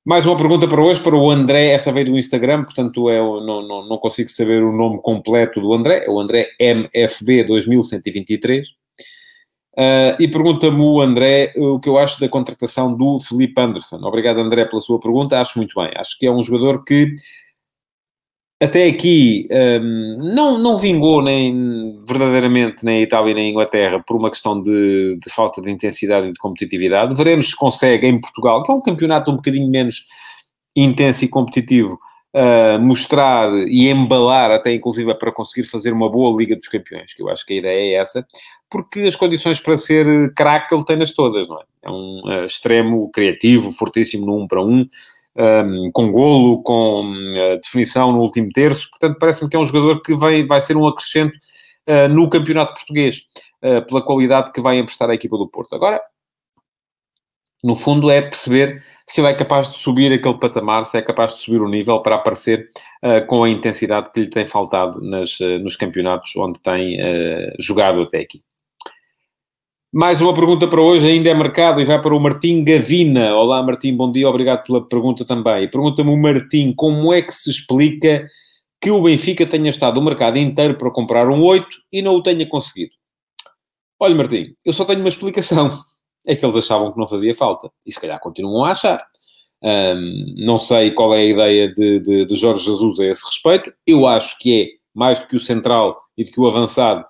Mais 0.07 0.25
uma 0.25 0.37
pergunta 0.37 0.65
para 0.69 0.81
hoje, 0.81 1.03
para 1.03 1.17
o 1.17 1.29
André, 1.29 1.71
essa 1.71 1.91
veio 1.91 2.05
do 2.05 2.17
Instagram, 2.17 2.63
portanto 2.63 3.09
é, 3.09 3.17
não, 3.17 3.61
não, 3.61 3.85
não 3.85 3.97
consigo 3.97 4.29
saber 4.29 4.63
o 4.63 4.71
nome 4.71 5.01
completo 5.01 5.59
do 5.59 5.73
André, 5.73 6.05
é 6.05 6.09
o 6.09 6.17
André 6.17 6.47
MFB 6.57 7.43
2123. 7.43 8.69
Uh, 8.69 10.15
e 10.17 10.29
pergunta-me 10.29 10.79
o 10.79 11.01
André 11.01 11.51
o 11.57 11.77
que 11.77 11.89
eu 11.89 11.97
acho 11.97 12.21
da 12.21 12.29
contratação 12.29 12.95
do 12.95 13.19
Felipe 13.19 13.59
Anderson. 13.59 13.97
Obrigado, 13.97 14.39
André, 14.39 14.63
pela 14.63 14.81
sua 14.81 14.97
pergunta. 14.97 15.41
Acho 15.41 15.59
muito 15.59 15.73
bem. 15.75 15.91
Acho 15.97 16.17
que 16.17 16.25
é 16.25 16.31
um 16.31 16.41
jogador 16.41 16.85
que 16.85 17.13
até 18.59 18.87
aqui 18.87 19.47
um, 19.51 20.17
não, 20.33 20.57
não 20.57 20.77
vingou 20.77 21.21
nem 21.21 22.01
verdadeiramente 22.07 22.83
nem 22.83 23.03
Itália 23.03 23.35
nem 23.35 23.51
Inglaterra 23.51 24.03
por 24.05 24.15
uma 24.15 24.31
questão 24.31 24.61
de, 24.61 25.17
de, 25.23 25.29
falta 25.31 25.61
de 25.61 25.69
intensidade 25.69 26.27
e 26.27 26.31
de 26.31 26.39
competitividade. 26.39 27.15
Veremos 27.15 27.51
se 27.51 27.55
consegue 27.55 28.07
em 28.07 28.19
Portugal, 28.19 28.63
que 28.63 28.71
é 28.71 28.75
um 28.75 28.81
campeonato 28.81 29.29
um 29.29 29.35
bocadinho 29.35 29.69
menos 29.69 30.05
intenso 30.75 31.25
e 31.25 31.27
competitivo, 31.27 31.99
uh, 32.35 32.79
mostrar 32.79 33.51
e 33.67 33.89
embalar 33.89 34.51
até 34.51 34.73
inclusive 34.73 35.13
para 35.15 35.31
conseguir 35.31 35.67
fazer 35.67 35.91
uma 35.91 36.09
boa 36.09 36.35
Liga 36.35 36.55
dos 36.55 36.67
Campeões, 36.67 37.13
que 37.13 37.21
eu 37.21 37.29
acho 37.29 37.45
que 37.45 37.53
a 37.53 37.57
ideia 37.57 37.95
é 37.95 38.01
essa, 38.01 38.25
porque 38.71 39.01
as 39.01 39.15
condições 39.15 39.59
para 39.59 39.77
ser 39.77 40.33
craque 40.33 40.73
ele 40.73 40.85
tem-nas 40.85 41.11
todas, 41.11 41.47
não 41.47 41.59
é? 41.59 41.63
É 41.83 41.89
um 41.89 42.21
uh, 42.25 42.45
extremo 42.45 43.09
criativo, 43.11 43.71
fortíssimo 43.71 44.25
no 44.25 44.35
1 44.37 44.41
um 44.41 44.47
para 44.47 44.61
1, 44.61 44.67
um, 44.67 44.89
um, 45.37 45.91
com 45.91 46.11
golo, 46.11 46.63
com 46.63 47.13
uh, 47.13 47.59
definição 47.61 48.11
no 48.11 48.19
último 48.21 48.49
terço. 48.49 48.89
Portanto, 48.89 49.17
parece-me 49.19 49.49
que 49.49 49.55
é 49.55 49.59
um 49.59 49.65
jogador 49.65 50.01
que 50.01 50.13
vai, 50.13 50.43
vai 50.43 50.59
ser 50.59 50.75
um 50.75 50.87
acrescento 50.87 51.35
uh, 51.87 52.07
no 52.09 52.29
campeonato 52.29 52.73
português, 52.73 53.21
uh, 53.63 53.85
pela 53.85 54.01
qualidade 54.01 54.51
que 54.51 54.61
vai 54.61 54.77
emprestar 54.79 55.09
à 55.09 55.13
equipa 55.13 55.37
do 55.37 55.47
Porto. 55.47 55.75
Agora, 55.75 56.01
no 57.63 57.75
fundo, 57.75 58.09
é 58.09 58.21
perceber 58.21 58.83
se 59.07 59.19
ele 59.19 59.29
é 59.29 59.33
capaz 59.33 59.71
de 59.71 59.77
subir 59.77 60.11
aquele 60.13 60.39
patamar, 60.39 60.85
se 60.85 60.97
é 60.97 61.01
capaz 61.01 61.33
de 61.33 61.39
subir 61.39 61.61
o 61.61 61.67
nível 61.67 62.01
para 62.01 62.15
aparecer 62.15 62.69
com 63.27 63.43
a 63.43 63.49
intensidade 63.49 64.11
que 64.11 64.19
lhe 64.21 64.29
tem 64.29 64.45
faltado 64.45 65.01
nas, 65.01 65.39
nos 65.63 65.75
campeonatos 65.75 66.35
onde 66.37 66.59
tem 66.59 66.99
jogado 67.59 68.03
até 68.03 68.19
aqui. 68.19 68.43
Mais 69.91 70.19
uma 70.19 70.33
pergunta 70.33 70.67
para 70.67 70.81
hoje, 70.81 71.07
ainda 71.07 71.29
é 71.29 71.33
mercado, 71.33 71.79
e 71.79 71.85
vai 71.85 71.99
para 72.01 72.13
o 72.13 72.19
Martim 72.19 72.61
Gavina. 72.61 73.33
Olá, 73.33 73.63
Martim, 73.63 73.95
bom 73.95 74.11
dia, 74.11 74.27
obrigado 74.27 74.63
pela 74.63 74.85
pergunta 74.85 75.23
também. 75.23 75.69
Pergunta-me 75.69 76.11
o 76.11 76.17
Martim, 76.17 76.73
como 76.73 77.13
é 77.13 77.21
que 77.21 77.33
se 77.33 77.49
explica 77.49 78.27
que 78.81 78.91
o 78.91 79.01
Benfica 79.01 79.45
tenha 79.45 79.69
estado 79.69 79.97
o 79.97 80.03
mercado 80.03 80.37
inteiro 80.37 80.77
para 80.77 80.91
comprar 80.91 81.29
um 81.29 81.41
8 81.41 81.65
e 81.89 82.01
não 82.01 82.15
o 82.15 82.21
tenha 82.21 82.45
conseguido? 82.45 82.91
Olha, 83.97 84.13
Martim, 84.13 84.55
eu 84.65 84.73
só 84.73 84.83
tenho 84.83 84.99
uma 84.99 85.07
explicação. 85.07 85.71
É 86.25 86.35
que 86.35 86.43
eles 86.43 86.57
achavam 86.57 86.91
que 86.91 86.99
não 86.99 87.07
fazia 87.07 87.33
falta. 87.33 87.71
E 87.85 87.91
se 87.91 88.01
calhar 88.01 88.19
continuam 88.19 88.65
a 88.65 88.71
achar. 88.71 89.01
Não 90.35 90.59
sei 90.59 90.91
qual 90.91 91.15
é 91.15 91.19
a 91.19 91.25
ideia 91.25 91.73
de, 91.73 91.99
de, 92.01 92.25
de 92.25 92.35
Jorge 92.35 92.65
Jesus 92.65 92.99
a 92.99 93.05
esse 93.05 93.25
respeito. 93.25 93.71
Eu 93.87 94.05
acho 94.05 94.37
que 94.37 94.61
é, 94.61 94.67
mais 94.93 95.17
do 95.17 95.27
que 95.27 95.37
o 95.37 95.39
central 95.39 95.97
e 96.17 96.25
do 96.25 96.31
que 96.31 96.41
o 96.41 96.45
avançado, 96.45 97.05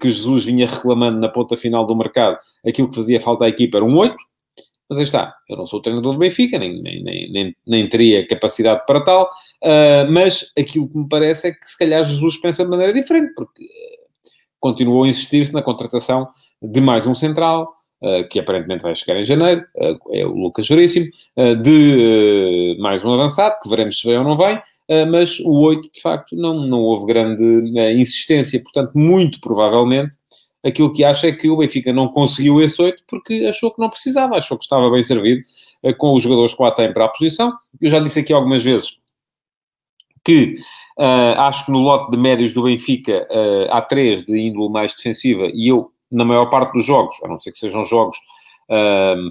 que 0.00 0.10
Jesus 0.10 0.46
vinha 0.46 0.66
reclamando 0.66 1.20
na 1.20 1.28
ponta 1.28 1.56
final 1.56 1.86
do 1.86 1.94
mercado, 1.96 2.38
aquilo 2.66 2.88
que 2.88 2.96
fazia 2.96 3.20
falta 3.20 3.44
à 3.44 3.48
equipa 3.48 3.78
era 3.78 3.84
um 3.84 3.96
8, 3.96 4.16
Mas 4.88 4.98
aí 4.98 5.04
está, 5.04 5.34
eu 5.48 5.56
não 5.56 5.66
sou 5.66 5.82
treinador 5.82 6.14
do 6.14 6.18
Benfica, 6.18 6.58
nem, 6.58 6.80
nem, 6.80 7.02
nem, 7.30 7.56
nem 7.66 7.88
teria 7.88 8.26
capacidade 8.26 8.86
para 8.86 9.02
tal, 9.02 9.24
uh, 9.24 10.10
mas 10.10 10.50
aquilo 10.58 10.88
que 10.88 10.96
me 10.96 11.08
parece 11.08 11.48
é 11.48 11.52
que 11.52 11.70
se 11.70 11.76
calhar 11.76 12.02
Jesus 12.02 12.38
pensa 12.38 12.64
de 12.64 12.70
maneira 12.70 12.92
diferente, 12.92 13.34
porque 13.34 13.64
uh, 13.64 14.28
continuou 14.58 15.04
a 15.04 15.08
insistir-se 15.08 15.52
na 15.52 15.62
contratação 15.62 16.28
de 16.62 16.80
mais 16.80 17.06
um 17.06 17.14
central, 17.14 17.74
que 18.30 18.38
aparentemente 18.38 18.84
vai 18.84 18.94
chegar 18.94 19.18
em 19.18 19.24
janeiro, 19.24 19.64
é 20.12 20.24
o 20.24 20.30
Lucas 20.30 20.68
Veríssimo, 20.68 21.08
de 21.62 22.76
mais 22.78 23.04
um 23.04 23.12
avançado, 23.12 23.56
que 23.60 23.68
veremos 23.68 24.00
se 24.00 24.06
vem 24.06 24.18
ou 24.18 24.22
não 24.22 24.36
vem, 24.36 24.60
mas 25.10 25.38
o 25.40 25.52
8, 25.60 25.90
de 25.92 26.00
facto, 26.00 26.34
não, 26.34 26.66
não 26.66 26.80
houve 26.80 27.06
grande 27.06 27.44
insistência, 27.94 28.62
portanto, 28.62 28.92
muito 28.94 29.38
provavelmente 29.40 30.16
aquilo 30.64 30.92
que 30.92 31.04
acha 31.04 31.28
é 31.28 31.32
que 31.32 31.48
o 31.48 31.56
Benfica 31.56 31.92
não 31.92 32.08
conseguiu 32.08 32.60
esse 32.60 32.80
8 32.80 33.04
porque 33.06 33.46
achou 33.48 33.72
que 33.72 33.80
não 33.80 33.90
precisava, 33.90 34.36
achou 34.36 34.56
que 34.56 34.64
estava 34.64 34.90
bem 34.90 35.02
servido 35.02 35.42
uh, 35.82 35.94
com 35.96 36.14
os 36.14 36.22
jogadores 36.22 36.54
que 36.54 36.62
lá 36.62 36.70
têm 36.70 36.92
para 36.92 37.04
a 37.04 37.08
posição. 37.08 37.52
Eu 37.80 37.90
já 37.90 38.00
disse 38.00 38.20
aqui 38.20 38.32
algumas 38.32 38.62
vezes 38.64 38.98
que 40.24 40.58
uh, 40.98 41.38
acho 41.38 41.66
que 41.66 41.72
no 41.72 41.80
lote 41.80 42.10
de 42.10 42.18
médios 42.18 42.52
do 42.52 42.62
Benfica 42.62 43.26
uh, 43.30 43.70
há 43.70 43.82
três 43.82 44.24
de 44.24 44.36
índole 44.36 44.70
mais 44.70 44.94
defensiva 44.94 45.50
e 45.52 45.68
eu, 45.68 45.90
na 46.10 46.24
maior 46.24 46.46
parte 46.46 46.72
dos 46.72 46.84
jogos, 46.84 47.16
a 47.24 47.28
não 47.28 47.38
ser 47.38 47.52
que 47.52 47.58
sejam 47.58 47.84
jogos 47.84 48.18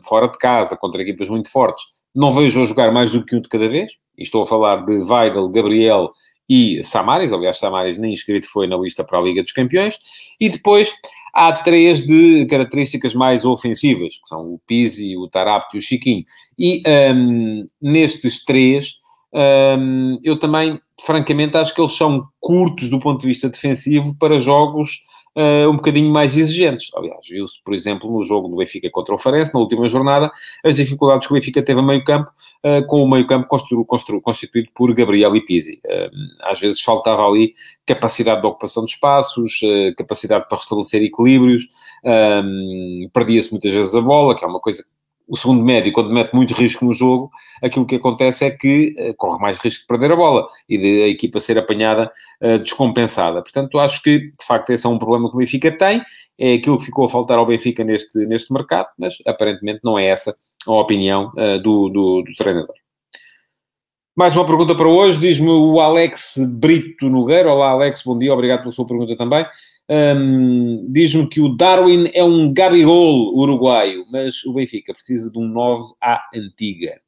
fora 0.03 0.27
de 0.27 0.37
casa, 0.39 0.75
contra 0.75 0.99
equipas 1.03 1.29
muito 1.29 1.51
fortes, 1.51 1.85
não 2.17 2.31
vejo 2.31 2.61
a 2.61 2.65
jogar 2.65 2.91
mais 2.91 3.11
do 3.11 3.23
que 3.23 3.35
um 3.35 3.41
de 3.41 3.47
cada 3.47 3.69
vez. 3.69 3.91
E 4.17 4.23
estou 4.23 4.41
a 4.41 4.45
falar 4.45 4.83
de 4.83 4.93
Weigl, 4.93 5.49
Gabriel 5.49 6.11
e 6.49 6.81
Samaris, 6.83 7.31
aliás, 7.31 7.57
Samaris 7.57 7.97
nem 7.97 8.13
inscrito 8.13 8.49
foi 8.49 8.67
na 8.67 8.77
lista 8.77 9.03
para 9.03 9.19
a 9.19 9.21
Liga 9.21 9.41
dos 9.41 9.51
Campeões, 9.51 9.99
e 10.39 10.49
depois 10.49 10.93
há 11.33 11.51
três 11.53 12.01
de 12.01 12.45
características 12.45 13.13
mais 13.13 13.45
ofensivas, 13.45 14.15
que 14.17 14.27
são 14.27 14.53
o 14.53 14.59
Pizzi, 14.65 15.15
o 15.17 15.27
Tarap 15.27 15.67
e 15.73 15.77
o 15.77 15.81
Chiquinho. 15.81 16.23
E 16.57 16.81
um, 17.13 17.67
nestes 17.81 18.43
três, 18.43 18.95
um, 19.77 20.17
eu 20.23 20.39
também, 20.39 20.79
francamente, 21.05 21.57
acho 21.57 21.75
que 21.75 21.81
eles 21.81 21.95
são 21.95 22.25
curtos 22.39 22.89
do 22.89 22.99
ponto 22.99 23.21
de 23.21 23.27
vista 23.27 23.49
defensivo 23.49 24.15
para 24.17 24.39
jogos 24.39 25.01
uh, 25.37 25.69
um 25.69 25.75
bocadinho 25.75 26.11
mais 26.11 26.35
exigentes. 26.35 26.89
Aliás, 26.95 27.19
viu-se, 27.29 27.61
por 27.63 27.73
exemplo, 27.73 28.11
no 28.11 28.23
jogo 28.25 28.47
do 28.47 28.57
Benfica 28.57 28.89
contra 28.89 29.13
o 29.13 29.17
Farense, 29.17 29.53
na 29.53 29.59
última 29.59 29.87
jornada, 29.87 30.31
as 30.65 30.75
dificuldades 30.75 31.27
que 31.27 31.33
o 31.33 31.35
Benfica 31.35 31.61
teve 31.61 31.79
a 31.79 31.83
meio 31.83 32.03
campo, 32.03 32.31
uh, 32.65 32.85
com 32.87 33.03
o 33.03 33.09
meio 33.09 33.27
campo 33.27 33.47
constru, 33.47 33.85
constru, 33.85 34.19
constituído 34.19 34.69
por 34.73 34.91
Gabriel 34.93 35.35
e 35.35 35.45
Pizzi. 35.45 35.79
Uh, 35.85 36.09
às 36.41 36.59
vezes 36.59 36.81
faltava 36.81 37.21
ali 37.23 37.53
capacidade 37.85 38.41
de 38.41 38.47
ocupação 38.47 38.83
de 38.83 38.91
espaços, 38.91 39.61
capacidade 39.95 40.47
para 40.49 40.57
restabelecer 40.57 41.01
equilíbrios, 41.03 41.67
perdia-se 43.13 43.49
muitas 43.51 43.71
vezes 43.71 43.95
a 43.95 44.01
bola, 44.01 44.35
que 44.35 44.43
é 44.43 44.47
uma 44.47 44.59
coisa 44.59 44.83
o 45.27 45.35
segundo 45.35 45.63
médio, 45.63 45.91
quando 45.91 46.13
mete 46.13 46.33
muito 46.33 46.53
risco 46.53 46.85
no 46.85 46.93
jogo, 46.93 47.29
aquilo 47.61 47.85
que 47.85 47.95
acontece 47.95 48.45
é 48.45 48.51
que 48.51 48.95
uh, 48.97 49.13
corre 49.15 49.39
mais 49.41 49.57
risco 49.57 49.81
de 49.81 49.87
perder 49.87 50.11
a 50.11 50.15
bola 50.15 50.47
e 50.69 50.77
de 50.77 51.03
a 51.03 51.07
equipa 51.07 51.39
ser 51.39 51.57
apanhada 51.57 52.09
uh, 52.41 52.59
descompensada. 52.59 53.41
Portanto, 53.41 53.77
acho 53.79 54.01
que, 54.01 54.19
de 54.19 54.45
facto, 54.45 54.69
esse 54.69 54.85
é 54.85 54.89
um 54.89 54.97
problema 54.97 55.29
que 55.29 55.35
o 55.35 55.39
Benfica 55.39 55.71
tem, 55.71 56.01
é 56.39 56.53
aquilo 56.53 56.77
que 56.77 56.85
ficou 56.85 57.05
a 57.05 57.09
faltar 57.09 57.37
ao 57.37 57.45
Benfica 57.45 57.83
neste, 57.83 58.25
neste 58.25 58.53
mercado, 58.53 58.87
mas 58.97 59.15
aparentemente 59.25 59.81
não 59.83 59.99
é 59.99 60.05
essa 60.05 60.35
a 60.65 60.73
opinião 60.73 61.31
uh, 61.35 61.59
do, 61.61 61.89
do, 61.89 62.21
do 62.21 62.33
treinador. 62.35 62.75
Mais 64.15 64.35
uma 64.35 64.45
pergunta 64.45 64.73
para 64.73 64.87
hoje, 64.87 65.19
diz-me 65.19 65.49
o 65.49 65.79
Alex 65.79 66.37
Brito 66.49 67.07
Nogueira. 67.07 67.53
Olá, 67.53 67.69
Alex, 67.69 68.01
bom 68.03 68.17
dia, 68.17 68.33
obrigado 68.33 68.61
pela 68.61 68.71
sua 68.71 68.87
pergunta 68.87 69.15
também. 69.15 69.45
Um, 69.89 70.91
Diz-me 70.91 71.27
que 71.27 71.39
o 71.39 71.49
Darwin 71.49 72.09
é 72.13 72.23
um 72.23 72.53
Gabigol 72.53 73.33
uruguaio, 73.35 74.05
mas 74.11 74.43
o 74.43 74.53
Benfica 74.53 74.93
precisa 74.93 75.31
de 75.31 75.39
um 75.39 75.47
9 75.47 75.93
à 76.01 76.21
antiga. 76.35 76.99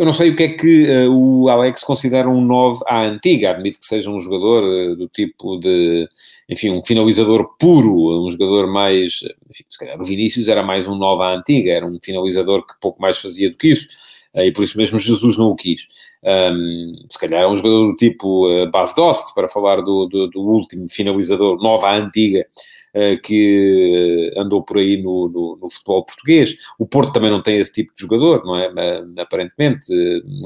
Eu 0.00 0.06
não 0.06 0.14
sei 0.14 0.30
o 0.30 0.36
que 0.36 0.42
é 0.44 0.48
que 0.48 0.88
uh, 0.88 1.12
o 1.12 1.50
Alex 1.50 1.84
considera 1.84 2.26
um 2.26 2.40
9 2.40 2.80
à 2.86 3.02
antiga. 3.02 3.50
Admito 3.50 3.78
que 3.78 3.84
seja 3.84 4.08
um 4.08 4.18
jogador 4.18 4.64
uh, 4.64 4.96
do 4.96 5.06
tipo 5.08 5.58
de, 5.58 6.08
enfim, 6.48 6.70
um 6.70 6.82
finalizador 6.82 7.54
puro, 7.58 8.26
um 8.26 8.30
jogador 8.30 8.66
mais. 8.66 9.20
Enfim, 9.50 9.64
se 9.68 9.78
calhar 9.78 10.00
o 10.00 10.04
Vinícius 10.04 10.48
era 10.48 10.62
mais 10.62 10.88
um 10.88 10.94
9 10.94 11.22
à 11.22 11.34
antiga, 11.34 11.72
era 11.72 11.86
um 11.86 11.98
finalizador 12.02 12.66
que 12.66 12.72
pouco 12.80 12.98
mais 13.02 13.18
fazia 13.18 13.50
do 13.50 13.58
que 13.58 13.68
isso. 13.68 13.88
Uh, 14.34 14.42
e 14.42 14.52
por 14.52 14.62
isso 14.62 14.78
mesmo 14.78 14.98
Jesus 14.98 15.36
não 15.36 15.50
o 15.50 15.56
quis. 15.56 15.86
Um, 16.22 17.04
se 17.08 17.18
calhar 17.18 17.42
é 17.42 17.48
um 17.48 17.56
jogador 17.56 17.90
do 17.90 17.96
tipo 17.96 18.46
uh, 18.46 18.70
Bas 18.70 18.94
Dost, 18.94 19.34
para 19.34 19.48
falar 19.48 19.76
do, 19.82 20.06
do, 20.06 20.28
do 20.28 20.40
último 20.40 20.88
finalizador, 20.88 21.60
nova 21.60 21.90
antiga, 21.90 22.46
uh, 22.94 23.20
que 23.22 24.32
andou 24.36 24.62
por 24.62 24.78
aí 24.78 25.02
no, 25.02 25.28
no, 25.28 25.58
no, 25.60 25.70
futebol 25.70 26.04
português. 26.04 26.54
O 26.78 26.86
Porto 26.86 27.12
também 27.12 27.30
não 27.30 27.42
tem 27.42 27.58
esse 27.58 27.72
tipo 27.72 27.92
de 27.94 28.00
jogador, 28.00 28.44
não 28.44 28.56
é? 28.56 28.68
Uh, 28.68 29.20
aparentemente, 29.20 29.86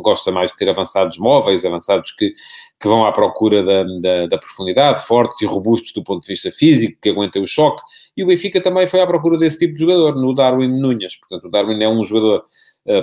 gosta 0.02 0.30
mais 0.32 0.52
de 0.52 0.56
ter 0.56 0.70
avançados 0.70 1.18
móveis, 1.18 1.64
avançados 1.64 2.12
que, 2.12 2.32
que 2.80 2.88
vão 2.88 3.04
à 3.04 3.12
procura 3.12 3.62
da, 3.62 3.82
da, 4.00 4.26
da, 4.26 4.38
profundidade, 4.38 5.04
fortes 5.06 5.40
e 5.42 5.46
robustos 5.46 5.92
do 5.92 6.02
ponto 6.02 6.22
de 6.22 6.28
vista 6.28 6.50
físico, 6.50 6.98
que 7.02 7.10
aguentem 7.10 7.42
o 7.42 7.46
choque. 7.46 7.82
E 8.16 8.24
o 8.24 8.26
Benfica 8.28 8.60
também 8.60 8.86
foi 8.86 9.00
à 9.00 9.06
procura 9.06 9.36
desse 9.36 9.58
tipo 9.58 9.74
de 9.74 9.80
jogador, 9.80 10.14
no 10.14 10.32
Darwin 10.32 10.68
Nunes. 10.68 11.16
Portanto, 11.16 11.48
o 11.48 11.50
Darwin 11.50 11.82
é 11.82 11.88
um 11.88 12.02
jogador 12.04 12.44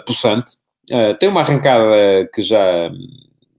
possante, 0.05 0.60
Uh, 0.91 1.17
tem 1.17 1.29
uma 1.29 1.41
arrancada 1.41 2.29
que 2.33 2.43
já, 2.43 2.91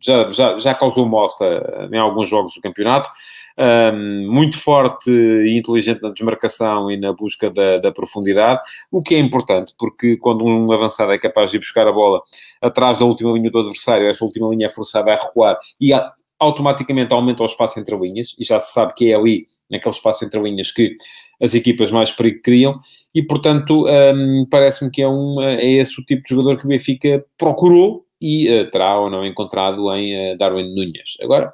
já, 0.01 0.31
já, 0.31 0.59
já 0.59 0.75
causou 0.75 1.07
moça 1.07 1.88
em 1.90 1.99
alguns 1.99 2.29
jogos 2.29 2.55
do 2.55 2.61
campeonato. 2.61 3.11
Um, 3.59 4.33
muito 4.33 4.59
forte 4.59 5.11
e 5.11 5.59
inteligente 5.59 6.01
na 6.01 6.09
desmarcação 6.09 6.90
e 6.90 6.97
na 6.97 7.12
busca 7.12 7.51
da, 7.51 7.77
da, 7.77 7.92
profundidade, 7.92 8.62
o 8.90 9.03
que 9.03 9.14
é 9.14 9.18
importante, 9.18 9.75
porque 9.79 10.16
quando 10.16 10.42
um 10.42 10.73
avançado 10.73 11.12
é 11.12 11.18
capaz 11.18 11.51
de 11.51 11.59
buscar 11.59 11.87
a 11.87 11.92
bola 11.92 12.23
atrás 12.62 12.97
da 12.97 13.05
última 13.05 13.31
linha 13.33 13.51
do 13.51 13.59
adversário, 13.59 14.09
essa 14.09 14.25
última 14.25 14.49
linha 14.49 14.68
é 14.68 14.71
forçada 14.71 15.12
a 15.12 15.16
recuar 15.16 15.59
e 15.79 15.92
a, 15.92 16.12
automaticamente 16.42 17.12
aumenta 17.12 17.42
o 17.42 17.47
espaço 17.47 17.79
entre 17.79 17.97
linhas, 17.97 18.35
e 18.38 18.45
já 18.45 18.59
se 18.59 18.73
sabe 18.73 18.95
que 18.95 19.12
é 19.12 19.14
ali, 19.14 19.47
naquele 19.73 19.95
espaço 19.95 20.25
entre 20.25 20.41
linhas, 20.41 20.71
que 20.71 20.97
as 21.41 21.55
equipas 21.55 21.91
mais 21.91 22.13
perigo 22.13 22.41
criam, 22.43 22.81
e 23.13 23.23
portanto 23.23 23.87
um, 23.87 24.47
parece-me 24.49 24.91
que 24.91 25.03
é, 25.03 25.09
um, 25.09 25.43
é 25.43 25.65
esse 25.65 26.01
o 26.01 26.05
tipo 26.05 26.23
de 26.23 26.29
jogador 26.29 26.57
que 26.59 26.65
o 26.65 26.69
Benfica 26.69 27.25
procurou 27.37 28.07
e 28.23 28.49
uh, 28.49 28.71
terá 28.71 29.01
ou 29.01 29.11
não 29.11 29.27
encontrado 29.27 29.93
em 29.97 30.33
uh, 30.33 30.39
Darwin 30.39 30.73
Nunes. 30.73 31.17
Agora, 31.21 31.53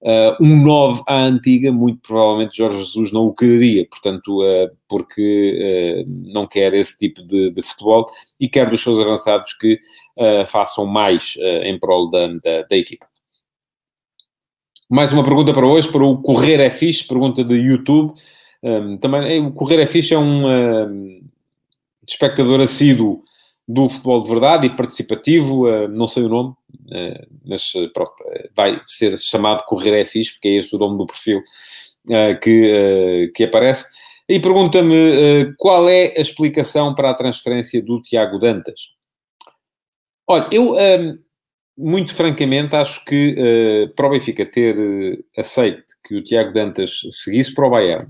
uh, 0.00 0.42
um 0.42 0.62
9 0.64 1.02
à 1.06 1.24
antiga, 1.24 1.70
muito 1.70 2.00
provavelmente 2.00 2.56
Jorge 2.56 2.78
Jesus 2.78 3.12
não 3.12 3.26
o 3.26 3.34
quereria, 3.34 3.86
portanto, 3.86 4.40
porque 4.88 6.06
não 6.06 6.46
quer 6.46 6.72
esse 6.72 6.96
tipo 6.96 7.22
de, 7.22 7.50
de, 7.50 7.62
futebol 7.62 8.06
e 8.40 8.48
quer 8.48 8.70
dos 8.70 8.82
seus 8.82 8.98
avançados 8.98 9.52
que 9.52 9.78
façam 10.46 10.86
mais 10.86 11.34
em 11.64 11.78
prol 11.78 12.10
da, 12.10 12.28
da, 12.28 12.62
da 12.62 12.76
equipa. 12.76 13.06
Mais 14.88 15.12
uma 15.12 15.24
pergunta 15.24 15.52
para 15.52 15.66
hoje, 15.66 15.90
para 15.90 16.04
o 16.04 16.22
Correr 16.22 16.60
é 16.60 16.70
Fixe, 16.70 17.04
pergunta 17.04 17.42
de 17.42 17.54
YouTube. 17.54 18.14
Um, 18.62 18.96
também, 18.96 19.44
o 19.44 19.52
Correr 19.52 19.80
é 19.80 19.86
Fixe 19.86 20.14
é 20.14 20.18
um, 20.18 21.20
espectador 22.06 22.60
assíduo 22.60 23.24
do 23.66 23.88
futebol 23.88 24.22
de 24.22 24.30
verdade 24.30 24.66
e 24.68 24.70
participativo, 24.70 25.68
uh, 25.68 25.88
não 25.88 26.06
sei 26.06 26.22
o 26.22 26.28
nome, 26.28 26.50
uh, 26.50 27.26
mas 27.44 27.74
uh, 27.74 27.92
pronto, 27.92 28.12
vai 28.54 28.80
ser 28.86 29.18
chamado 29.18 29.64
Correr 29.64 29.92
é 30.00 30.04
Fixe, 30.04 30.34
porque 30.34 30.48
é 30.48 30.52
este 30.52 30.76
o 30.76 30.78
nome 30.78 30.98
do 30.98 31.06
perfil 31.06 31.42
que, 32.40 33.32
que 33.34 33.42
aparece. 33.42 33.84
E 34.28 34.38
pergunta-me 34.38 35.52
qual 35.58 35.88
é 35.88 36.14
a 36.16 36.20
explicação 36.20 36.94
para 36.94 37.10
a 37.10 37.14
transferência 37.14 37.82
do 37.82 38.00
Tiago 38.00 38.38
Dantas. 38.38 38.80
Olha, 40.28 40.48
eu 40.52 40.76
muito 41.76 42.14
francamente, 42.14 42.74
acho 42.74 43.04
que 43.04 43.34
uh, 43.34 43.94
para 43.94 44.06
o 44.06 44.10
Benfica 44.10 44.46
ter 44.46 44.76
uh, 44.78 45.24
aceito 45.36 45.84
que 46.04 46.16
o 46.16 46.22
Tiago 46.22 46.52
Dantas 46.52 47.00
seguisse 47.10 47.54
para 47.54 47.66
o 47.66 47.70
Bayern 47.70 48.06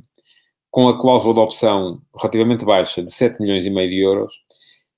com 0.70 0.88
a 0.88 1.00
cláusula 1.00 1.34
de 1.34 1.40
opção 1.40 2.00
relativamente 2.16 2.64
baixa 2.64 3.02
de 3.02 3.10
7 3.10 3.40
milhões 3.40 3.64
e 3.64 3.70
meio 3.70 3.88
de 3.88 3.98
euros, 3.98 4.34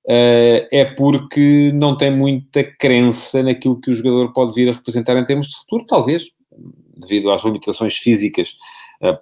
uh, 0.06 0.66
é 0.70 0.84
porque 0.96 1.70
não 1.72 1.96
tem 1.96 2.10
muita 2.10 2.62
crença 2.62 3.42
naquilo 3.42 3.80
que 3.80 3.90
o 3.90 3.94
jogador 3.94 4.32
pode 4.32 4.54
vir 4.54 4.68
a 4.68 4.72
representar 4.72 5.16
em 5.16 5.24
termos 5.24 5.48
de 5.48 5.56
futuro, 5.56 5.86
talvez, 5.86 6.24
devido 6.96 7.30
às 7.30 7.44
limitações 7.44 7.96
físicas, 7.96 8.54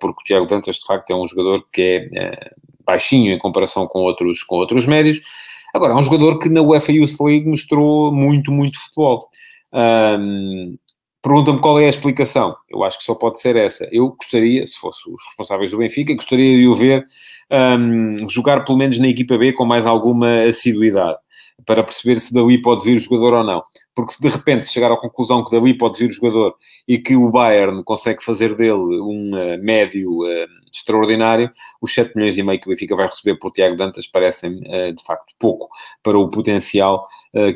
porque 0.00 0.22
o 0.22 0.24
Tiago 0.24 0.46
Dantas, 0.46 0.76
de 0.76 0.86
facto, 0.86 1.10
é 1.10 1.14
um 1.14 1.26
jogador 1.26 1.62
que 1.70 1.82
é 2.14 2.50
baixinho 2.86 3.30
em 3.30 3.38
comparação 3.38 3.86
com 3.86 3.98
outros, 3.98 4.42
com 4.42 4.56
outros 4.56 4.86
médios, 4.86 5.20
Agora, 5.76 5.92
é 5.92 5.96
um 5.96 6.02
jogador 6.02 6.38
que 6.38 6.48
na 6.48 6.62
UEFA 6.62 6.92
Youth 6.92 7.20
League 7.20 7.46
mostrou 7.46 8.10
muito, 8.10 8.50
muito 8.50 8.80
futebol. 8.80 9.28
Um, 9.72 10.76
Pergunta-me 11.26 11.58
qual 11.58 11.80
é 11.80 11.86
a 11.86 11.88
explicação. 11.88 12.54
Eu 12.70 12.84
acho 12.84 12.98
que 12.98 13.04
só 13.04 13.12
pode 13.12 13.40
ser 13.40 13.56
essa. 13.56 13.88
Eu 13.90 14.10
gostaria, 14.10 14.64
se 14.64 14.78
fosse 14.78 15.00
os 15.10 15.20
responsáveis 15.26 15.72
do 15.72 15.78
Benfica, 15.78 16.14
gostaria 16.14 16.56
de 16.56 16.68
o 16.68 16.72
ver 16.72 17.04
um, 17.50 18.28
jogar 18.28 18.64
pelo 18.64 18.78
menos 18.78 18.96
na 19.00 19.08
equipa 19.08 19.36
B 19.36 19.52
com 19.52 19.64
mais 19.64 19.84
alguma 19.84 20.44
assiduidade. 20.44 21.18
Para 21.64 21.82
perceber 21.82 22.20
se 22.20 22.34
dali 22.34 22.60
pode 22.60 22.84
vir 22.84 22.96
o 22.96 22.98
jogador 22.98 23.34
ou 23.38 23.44
não. 23.44 23.62
Porque 23.94 24.12
se 24.12 24.20
de 24.20 24.28
repente 24.28 24.66
chegar 24.66 24.92
à 24.92 24.96
conclusão 24.96 25.44
que 25.44 25.50
dali 25.50 25.76
pode 25.76 25.98
vir 25.98 26.10
o 26.10 26.12
jogador 26.12 26.54
e 26.86 26.98
que 26.98 27.16
o 27.16 27.30
Bayern 27.30 27.82
consegue 27.82 28.22
fazer 28.22 28.54
dele 28.54 28.72
um 29.00 29.30
uh, 29.34 29.62
médio 29.62 30.20
uh, 30.20 30.46
extraordinário, 30.72 31.50
os 31.80 31.94
7 31.94 32.14
milhões 32.14 32.36
e 32.36 32.42
meio 32.42 32.60
que 32.60 32.66
o 32.66 32.70
Benfica 32.70 32.94
vai 32.94 33.06
receber 33.06 33.38
por 33.38 33.50
Tiago 33.50 33.76
Dantas 33.76 34.06
parecem 34.06 34.52
uh, 34.52 34.92
de 34.92 35.02
facto 35.04 35.34
pouco 35.38 35.68
para 36.02 36.18
o 36.18 36.28
potencial 36.28 37.06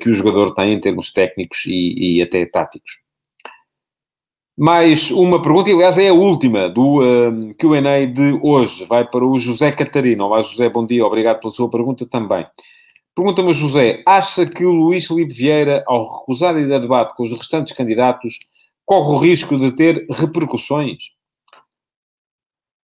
que 0.02 0.10
o 0.10 0.12
jogador 0.12 0.52
tem 0.52 0.74
em 0.74 0.80
termos 0.80 1.10
técnicos 1.10 1.64
e, 1.66 2.18
e 2.18 2.22
até 2.22 2.44
táticos. 2.44 3.00
Mais 4.62 5.10
uma 5.10 5.40
pergunta, 5.40 5.70
e 5.70 5.72
aliás 5.72 5.96
é 5.96 6.08
a 6.08 6.12
última 6.12 6.68
do 6.68 7.00
um, 7.00 7.54
QA 7.54 8.06
de 8.06 8.38
hoje. 8.42 8.84
Vai 8.84 9.08
para 9.08 9.24
o 9.24 9.38
José 9.38 9.72
Catarino. 9.72 10.26
Olá, 10.26 10.42
José, 10.42 10.68
bom 10.68 10.84
dia, 10.84 11.06
obrigado 11.06 11.40
pela 11.40 11.50
sua 11.50 11.70
pergunta 11.70 12.04
também. 12.04 12.44
Pergunta-me, 13.14 13.52
José, 13.52 14.02
acha 14.06 14.46
que 14.46 14.64
o 14.64 14.72
Luís 14.72 15.06
Felipe 15.06 15.34
Vieira, 15.34 15.82
ao 15.86 16.20
recusar 16.20 16.56
ir 16.56 16.72
a 16.72 16.78
debate 16.78 17.14
com 17.14 17.24
os 17.24 17.32
restantes 17.32 17.72
candidatos, 17.72 18.38
corre 18.84 19.14
o 19.14 19.18
risco 19.18 19.58
de 19.58 19.72
ter 19.72 20.06
repercussões? 20.10 21.10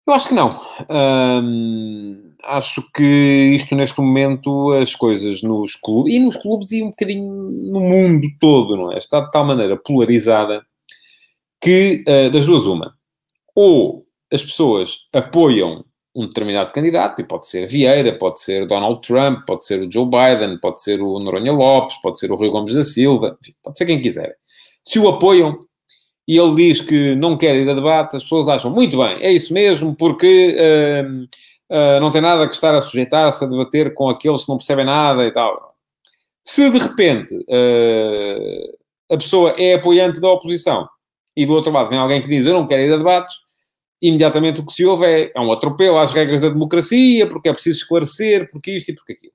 Eu 0.05 0.13
acho 0.13 0.27
que 0.27 0.33
não. 0.33 0.59
Hum, 0.89 2.33
acho 2.43 2.83
que 2.93 3.53
isto, 3.55 3.73
neste 3.75 3.99
momento, 3.99 4.71
as 4.73 4.95
coisas 4.95 5.41
nos 5.41 5.75
clubes, 5.75 6.13
e 6.13 6.19
nos 6.19 6.35
clubes 6.35 6.71
e 6.71 6.83
um 6.83 6.89
bocadinho 6.89 7.33
no 7.71 7.79
mundo 7.79 8.27
todo, 8.39 8.75
não 8.75 8.91
é? 8.91 8.97
Está 8.97 9.21
de 9.21 9.31
tal 9.31 9.45
maneira 9.45 9.77
polarizada 9.77 10.65
que, 11.61 12.03
uh, 12.07 12.29
das 12.31 12.45
duas, 12.45 12.65
uma, 12.65 12.93
ou 13.55 14.05
as 14.31 14.43
pessoas 14.43 14.97
apoiam 15.13 15.85
um 16.15 16.27
determinado 16.27 16.71
candidato, 16.71 17.19
e 17.19 17.23
pode 17.23 17.47
ser 17.47 17.67
Vieira, 17.67 18.17
pode 18.17 18.39
ser 18.39 18.67
Donald 18.67 19.01
Trump, 19.01 19.45
pode 19.45 19.65
ser 19.65 19.81
o 19.81 19.91
Joe 19.91 20.05
Biden, 20.05 20.59
pode 20.59 20.81
ser 20.81 21.01
o 21.01 21.19
Noronha 21.19 21.51
Lopes, 21.51 21.97
pode 22.01 22.19
ser 22.19 22.31
o 22.31 22.35
Rui 22.35 22.49
Gomes 22.49 22.75
da 22.75 22.83
Silva, 22.83 23.37
enfim, 23.41 23.53
pode 23.63 23.77
ser 23.77 23.85
quem 23.85 24.01
quiser. 24.01 24.35
Se 24.83 24.99
o 24.99 25.07
apoiam 25.07 25.65
e 26.27 26.37
ele 26.37 26.55
diz 26.55 26.81
que 26.81 27.15
não 27.15 27.35
quer 27.35 27.55
ir 27.55 27.69
a 27.69 27.73
debate, 27.73 28.15
as 28.15 28.23
pessoas 28.23 28.47
acham 28.47 28.71
muito 28.71 28.97
bem, 28.97 29.21
é 29.23 29.31
isso 29.31 29.53
mesmo, 29.53 29.95
porque 29.95 30.55
uh, 30.55 31.23
uh, 31.75 31.99
não 31.99 32.11
tem 32.11 32.21
nada 32.21 32.47
que 32.47 32.53
estar 32.53 32.75
a 32.75 32.81
sujeitar-se 32.81 33.43
a 33.43 33.47
debater 33.47 33.93
com 33.93 34.07
aqueles 34.07 34.43
que 34.43 34.49
não 34.49 34.57
percebem 34.57 34.85
nada 34.85 35.25
e 35.25 35.31
tal. 35.31 35.73
Se 36.43 36.69
de 36.69 36.77
repente 36.77 37.33
uh, 37.35 38.77
a 39.11 39.17
pessoa 39.17 39.51
é 39.57 39.75
apoiante 39.75 40.19
da 40.19 40.29
oposição 40.29 40.87
e 41.35 41.45
do 41.45 41.53
outro 41.53 41.71
lado 41.71 41.89
vem 41.89 41.97
alguém 41.99 42.21
que 42.21 42.29
diz 42.29 42.45
eu 42.45 42.53
não 42.53 42.67
quero 42.67 42.83
ir 42.83 42.93
a 42.93 42.97
debates, 42.97 43.42
imediatamente 44.03 44.59
o 44.59 44.65
que 44.65 44.73
se 44.73 44.85
ouve 44.85 45.05
é, 45.05 45.31
é 45.33 45.39
um 45.39 45.51
atropelo 45.51 45.97
às 45.97 46.11
regras 46.11 46.41
da 46.41 46.49
democracia, 46.49 47.25
porque 47.25 47.47
é 47.47 47.53
preciso 47.53 47.77
esclarecer, 47.77 48.49
porque 48.51 48.71
isto 48.71 48.89
e 48.89 48.95
porque 48.95 49.13
aquilo. 49.13 49.33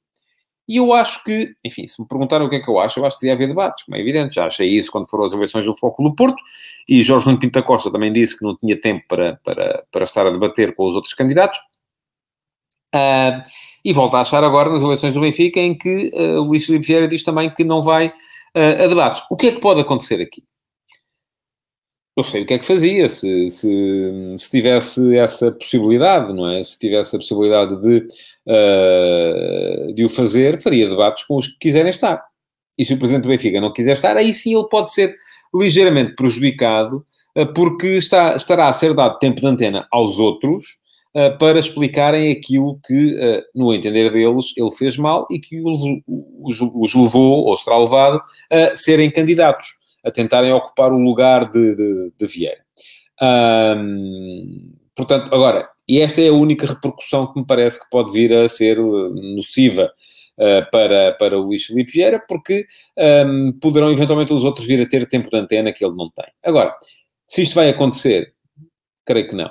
E 0.69 0.77
eu 0.77 0.93
acho 0.93 1.25
que, 1.25 1.55
enfim, 1.65 1.87
se 1.87 2.01
me 2.01 2.07
perguntaram 2.07 2.45
o 2.45 2.51
que 2.51 2.57
é 2.57 2.61
que 2.61 2.69
eu 2.69 2.79
acho, 2.79 3.01
eu 3.01 3.07
acho 3.07 3.17
que 3.17 3.23
devia 3.23 3.35
haver 3.35 3.49
debates, 3.49 3.85
como 3.85 3.97
é 3.97 4.01
evidente. 4.01 4.35
Já 4.35 4.45
achei 4.45 4.69
isso 4.69 4.93
quando 4.93 5.09
foram 5.09 5.25
as 5.25 5.33
eleições 5.33 5.65
do 5.65 5.75
Foco 5.75 6.03
do 6.03 6.15
Porto, 6.15 6.37
e 6.87 7.03
Jorge 7.03 7.25
Nuno 7.25 7.39
Pinto 7.39 7.63
Costa 7.63 7.91
também 7.91 8.13
disse 8.13 8.39
que 8.39 8.45
não 8.45 8.55
tinha 8.55 8.79
tempo 8.79 9.03
para, 9.09 9.41
para, 9.43 9.83
para 9.91 10.05
estar 10.05 10.27
a 10.27 10.31
debater 10.31 10.75
com 10.75 10.87
os 10.87 10.95
outros 10.95 11.15
candidatos. 11.15 11.59
Uh, 12.95 13.43
e 13.83 13.93
volta 13.95 14.19
a 14.19 14.21
achar 14.21 14.45
agora 14.45 14.69
nas 14.69 14.83
eleições 14.83 15.15
do 15.15 15.21
Benfica, 15.23 15.59
em 15.59 15.75
que 15.77 16.11
uh, 16.15 16.43
Luís 16.43 16.67
Filipe 16.67 16.87
Vieira 16.87 17.09
diz 17.09 17.23
também 17.23 17.49
que 17.49 17.65
não 17.65 17.81
vai 17.81 18.09
uh, 18.09 18.85
a 18.85 18.87
debates. 18.87 19.23
O 19.31 19.37
que 19.37 19.47
é 19.47 19.53
que 19.53 19.61
pode 19.61 19.81
acontecer 19.81 20.21
aqui? 20.21 20.45
Eu 22.19 22.25
sei 22.25 22.43
o 22.43 22.47
que 22.47 22.55
é 22.55 22.59
que 22.59 22.67
fazia 22.67 23.09
se, 23.09 23.49
se, 23.49 24.35
se, 24.37 24.51
tivesse 24.51 25.17
essa 25.17 25.53
possibilidade, 25.53 26.33
não 26.33 26.51
é? 26.51 26.61
Se 26.65 26.77
tivesse 26.77 27.15
a 27.15 27.19
possibilidade 27.21 27.81
de, 27.81 28.09
uh, 28.45 29.95
de 29.95 30.05
o 30.05 30.09
fazer, 30.09 30.61
faria 30.61 30.89
debates 30.89 31.23
com 31.23 31.37
os 31.37 31.47
que 31.47 31.57
quiserem 31.61 31.91
estar. 31.91 32.21
E 32.77 32.85
se 32.85 32.93
o 32.93 32.99
Presidente 32.99 33.23
do 33.23 33.29
Benfica 33.29 33.61
não 33.61 33.73
quiser 33.73 33.93
estar, 33.93 34.17
aí 34.17 34.35
sim 34.35 34.53
ele 34.53 34.69
pode 34.69 34.93
ser 34.93 35.15
ligeiramente 35.55 36.17
prejudicado, 36.17 37.07
uh, 37.37 37.55
porque 37.55 37.87
está, 37.87 38.35
estará 38.35 38.69
a 38.69 38.73
ser 38.73 38.95
dado 38.95 39.21
tempo 39.21 39.41
de 39.41 39.47
antena 39.47 39.87
aos 39.89 40.19
outros 40.19 40.67
uh, 41.15 41.39
para 41.39 41.61
explicarem 41.61 42.33
aquilo 42.33 42.81
que, 42.85 43.45
no 43.55 43.73
entender 43.73 44.11
deles, 44.11 44.47
ele 44.57 44.73
fez 44.73 44.97
mal 44.97 45.25
e 45.31 45.39
que 45.39 45.61
os, 45.61 45.83
os, 46.43 46.61
os 46.61 46.95
levou, 46.97 47.45
ou 47.45 47.55
estará 47.55 47.79
levado, 47.79 48.21
a 48.51 48.75
serem 48.75 49.09
candidatos 49.09 49.78
a 50.09 50.13
tentarem 50.13 50.53
ocupar 50.53 50.93
o 50.93 50.99
lugar 50.99 51.51
de, 51.51 51.77
de, 51.77 52.13
de 52.19 52.27
Vieira. 52.27 52.65
Portanto, 54.99 55.33
agora, 55.33 55.69
e 55.89 56.01
esta 56.01 56.21
é 56.21 56.29
a 56.29 56.33
única 56.33 56.67
repercussão 56.67 57.33
que 57.33 57.39
me 57.39 57.47
parece 57.47 57.81
que 57.81 57.89
pode 57.89 58.13
vir 58.13 58.35
a 58.35 58.49
ser 58.49 58.81
uh, 58.81 59.15
nociva 59.37 59.93
uh, 60.37 60.71
para, 60.73 61.13
para 61.13 61.39
o 61.39 61.43
Luís 61.43 61.65
Filipe 61.65 61.93
Vieira, 61.93 62.23
porque 62.29 62.67
um, 63.25 63.53
poderão 63.53 63.91
eventualmente 63.91 64.33
os 64.33 64.43
outros 64.45 64.67
vir 64.67 64.83
a 64.83 64.89
ter 64.89 65.07
tempo 65.07 65.31
de 65.31 65.37
antena 65.37 65.73
que 65.73 65.85
ele 65.85 65.95
não 65.95 66.11
tem. 66.11 66.27
Agora, 66.45 66.75
se 67.29 67.43
isto 67.43 67.55
vai 67.55 67.71
acontecer, 67.71 68.35
creio 69.07 69.29
que 69.29 69.37
não. 69.37 69.51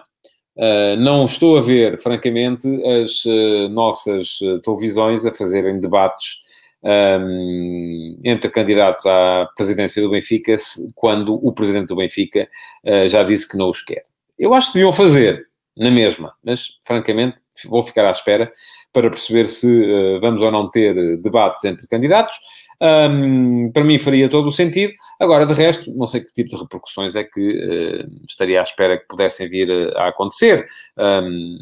Uh, 0.58 0.98
não 1.00 1.26
estou 1.26 1.58
a 1.58 1.62
ver, 1.62 1.98
francamente, 1.98 2.68
as 2.86 3.24
uh, 3.26 3.70
nossas 3.70 4.38
televisões 4.64 5.26
a 5.26 5.34
fazerem 5.34 5.80
debates 5.80 6.40
um, 6.88 8.20
entre 8.24 8.50
candidatos 8.50 9.06
à 9.06 9.50
presidência 9.56 10.02
do 10.02 10.10
Benfica 10.10 10.56
quando 10.96 11.36
o 11.36 11.52
presidente 11.52 11.88
do 11.88 11.96
Benfica 11.98 12.48
uh, 12.86 13.08
já 13.10 13.24
disse 13.24 13.48
que 13.48 13.58
não 13.58 13.70
os 13.70 13.82
quer. 13.82 14.06
Eu 14.40 14.54
acho 14.54 14.68
que 14.68 14.76
deviam 14.76 14.94
fazer, 14.94 15.46
na 15.76 15.92
mesma, 15.92 16.34
mas 16.44 16.68
francamente 16.86 17.38
vou 17.66 17.84
ficar 17.84 18.08
à 18.08 18.12
espera 18.12 18.52
para 18.94 19.10
perceber 19.10 19.46
se 19.46 19.68
uh, 19.68 20.20
vamos 20.22 20.42
ou 20.42 20.52
não 20.52 20.70
ter 20.70 21.18
debates 21.18 21.64
entre 21.66 21.88
candidatos. 21.88 22.38
Um, 22.80 23.72
para 23.72 23.84
mim 23.84 23.98
faria 23.98 24.30
todo 24.30 24.48
o 24.48 24.52
sentido. 24.52 24.94
Agora, 25.20 25.48
de 25.48 25.54
resto, 25.54 25.92
não 25.92 26.06
sei 26.06 26.22
que 26.22 26.32
tipo 26.32 26.50
de 26.56 26.62
repercussões 26.62 27.16
é 27.16 27.24
que 27.24 27.42
uh, 27.42 28.22
estaria 28.28 28.60
à 28.60 28.64
espera 28.64 28.98
que 28.98 29.08
pudessem 29.08 29.50
vir 29.50 29.70
a, 29.72 30.04
a 30.04 30.08
acontecer. 30.10 30.66
Um, 30.98 31.58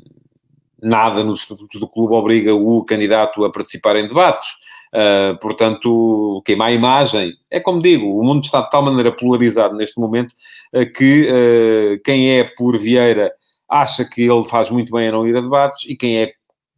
nada 0.82 1.24
nos 1.24 1.40
estatutos 1.40 1.80
do 1.80 1.88
clube 1.88 2.14
obriga 2.14 2.54
o 2.54 2.84
candidato 2.84 3.44
a 3.44 3.52
participar 3.52 3.96
em 3.96 4.08
debates. 4.08 4.50
Uh, 4.96 5.38
portanto, 5.40 6.42
queimar 6.46 6.70
a 6.70 6.72
imagem. 6.72 7.34
É 7.52 7.60
como 7.60 7.82
digo, 7.82 8.18
o 8.18 8.24
mundo 8.24 8.46
está 8.46 8.62
de 8.62 8.70
tal 8.70 8.82
maneira 8.82 9.12
polarizado 9.12 9.76
neste 9.76 10.00
momento 10.00 10.32
uh, 10.74 10.90
que 10.94 11.28
uh, 11.28 12.02
quem 12.02 12.40
é 12.40 12.46
por 12.46 12.78
Vieira 12.78 13.34
acha 13.68 14.06
que 14.06 14.22
ele 14.22 14.46
faz 14.46 14.70
muito 14.70 14.94
bem 14.94 15.10
a 15.10 15.12
não 15.12 15.28
ir 15.28 15.36
a 15.36 15.42
debates 15.42 15.84
e 15.90 15.98
quem 15.98 16.20
é 16.20 16.32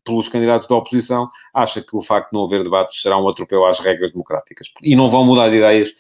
pelos 0.08 0.30
candidatos 0.30 0.68
da 0.68 0.76
oposição 0.76 1.28
acha 1.54 1.82
que 1.82 1.96
o 1.96 2.02
facto 2.02 2.32
de 2.32 2.38
não 2.38 2.46
haver 2.46 2.64
debates 2.64 3.02
será 3.02 3.18
um 3.22 3.28
atropelo 3.28 3.66
às 3.66 3.80
regras 3.80 4.12
democráticas. 4.12 4.70
E 4.82 4.96
não 4.96 5.10
vão 5.10 5.24
mudar 5.24 5.50
de 5.50 5.58
ideias 5.58 5.92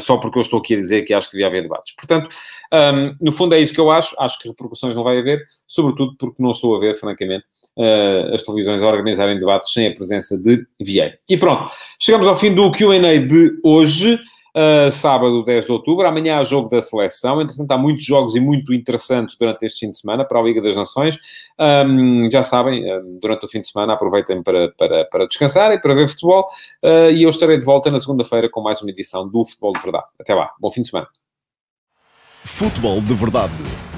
só 0.00 0.16
porque 0.16 0.38
eu 0.38 0.42
estou 0.42 0.60
aqui 0.60 0.74
a 0.74 0.78
dizer 0.78 1.02
que 1.02 1.12
acho 1.12 1.28
que 1.28 1.36
devia 1.36 1.46
haver 1.46 1.62
debates. 1.62 1.94
Portanto, 1.94 2.34
um, 2.72 3.16
no 3.20 3.32
fundo 3.32 3.54
é 3.54 3.60
isso 3.60 3.74
que 3.74 3.80
eu 3.80 3.90
acho. 3.90 4.14
Acho 4.18 4.38
que 4.38 4.48
repercussões 4.48 4.94
não 4.94 5.04
vai 5.04 5.18
haver, 5.18 5.42
sobretudo 5.66 6.14
porque 6.18 6.42
não 6.42 6.50
estou 6.50 6.74
a 6.74 6.78
ver, 6.78 6.94
francamente, 6.94 7.46
uh, 7.76 8.34
as 8.34 8.42
televisões 8.42 8.82
a 8.82 8.86
organizarem 8.86 9.38
debates 9.38 9.72
sem 9.72 9.86
a 9.86 9.94
presença 9.94 10.38
de 10.38 10.66
Vieira. 10.80 11.18
E 11.28 11.36
pronto, 11.36 11.70
chegamos 12.00 12.26
ao 12.26 12.36
fim 12.36 12.54
do 12.54 12.70
QA 12.70 13.18
de 13.18 13.58
hoje. 13.62 14.18
Uh, 14.56 14.88
sábado 14.92 15.42
10 15.42 15.66
de 15.66 15.72
outubro, 15.72 16.06
amanhã 16.06 16.38
há 16.38 16.44
jogo 16.44 16.68
da 16.68 16.80
seleção, 16.80 17.42
entretanto 17.42 17.72
há 17.72 17.76
muitos 17.76 18.04
jogos 18.04 18.36
e 18.36 18.40
muito 18.40 18.72
interessantes 18.72 19.36
durante 19.36 19.66
este 19.66 19.80
fim 19.80 19.90
de 19.90 19.98
semana 19.98 20.24
para 20.24 20.38
a 20.38 20.42
Liga 20.42 20.62
das 20.62 20.76
Nações, 20.76 21.18
um, 21.58 22.30
já 22.30 22.44
sabem, 22.44 22.84
durante 23.20 23.44
o 23.44 23.48
fim 23.48 23.60
de 23.60 23.66
semana 23.66 23.94
aproveitem 23.94 24.44
para, 24.44 24.68
para, 24.78 25.04
para 25.06 25.26
descansar 25.26 25.72
e 25.72 25.80
para 25.80 25.92
ver 25.92 26.06
futebol, 26.06 26.46
uh, 26.84 27.10
e 27.10 27.24
eu 27.24 27.30
estarei 27.30 27.58
de 27.58 27.64
volta 27.64 27.90
na 27.90 27.98
segunda-feira 27.98 28.48
com 28.48 28.60
mais 28.60 28.80
uma 28.80 28.90
edição 28.90 29.28
do 29.28 29.44
Futebol 29.44 29.72
de 29.72 29.80
Verdade. 29.80 30.06
Até 30.20 30.32
lá, 30.32 30.52
bom 30.60 30.70
fim 30.70 30.82
de 30.82 30.88
semana. 30.88 31.08
Futebol 32.44 33.00
de 33.00 33.14
Verdade, 33.14 33.52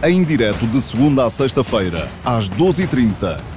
em 0.05 0.25
direto 0.25 0.66
de 0.69 0.81
segunda 0.81 1.27
a 1.27 1.31
sexta-feira, 1.31 2.09
às 2.25 2.49
12h30 2.49 3.56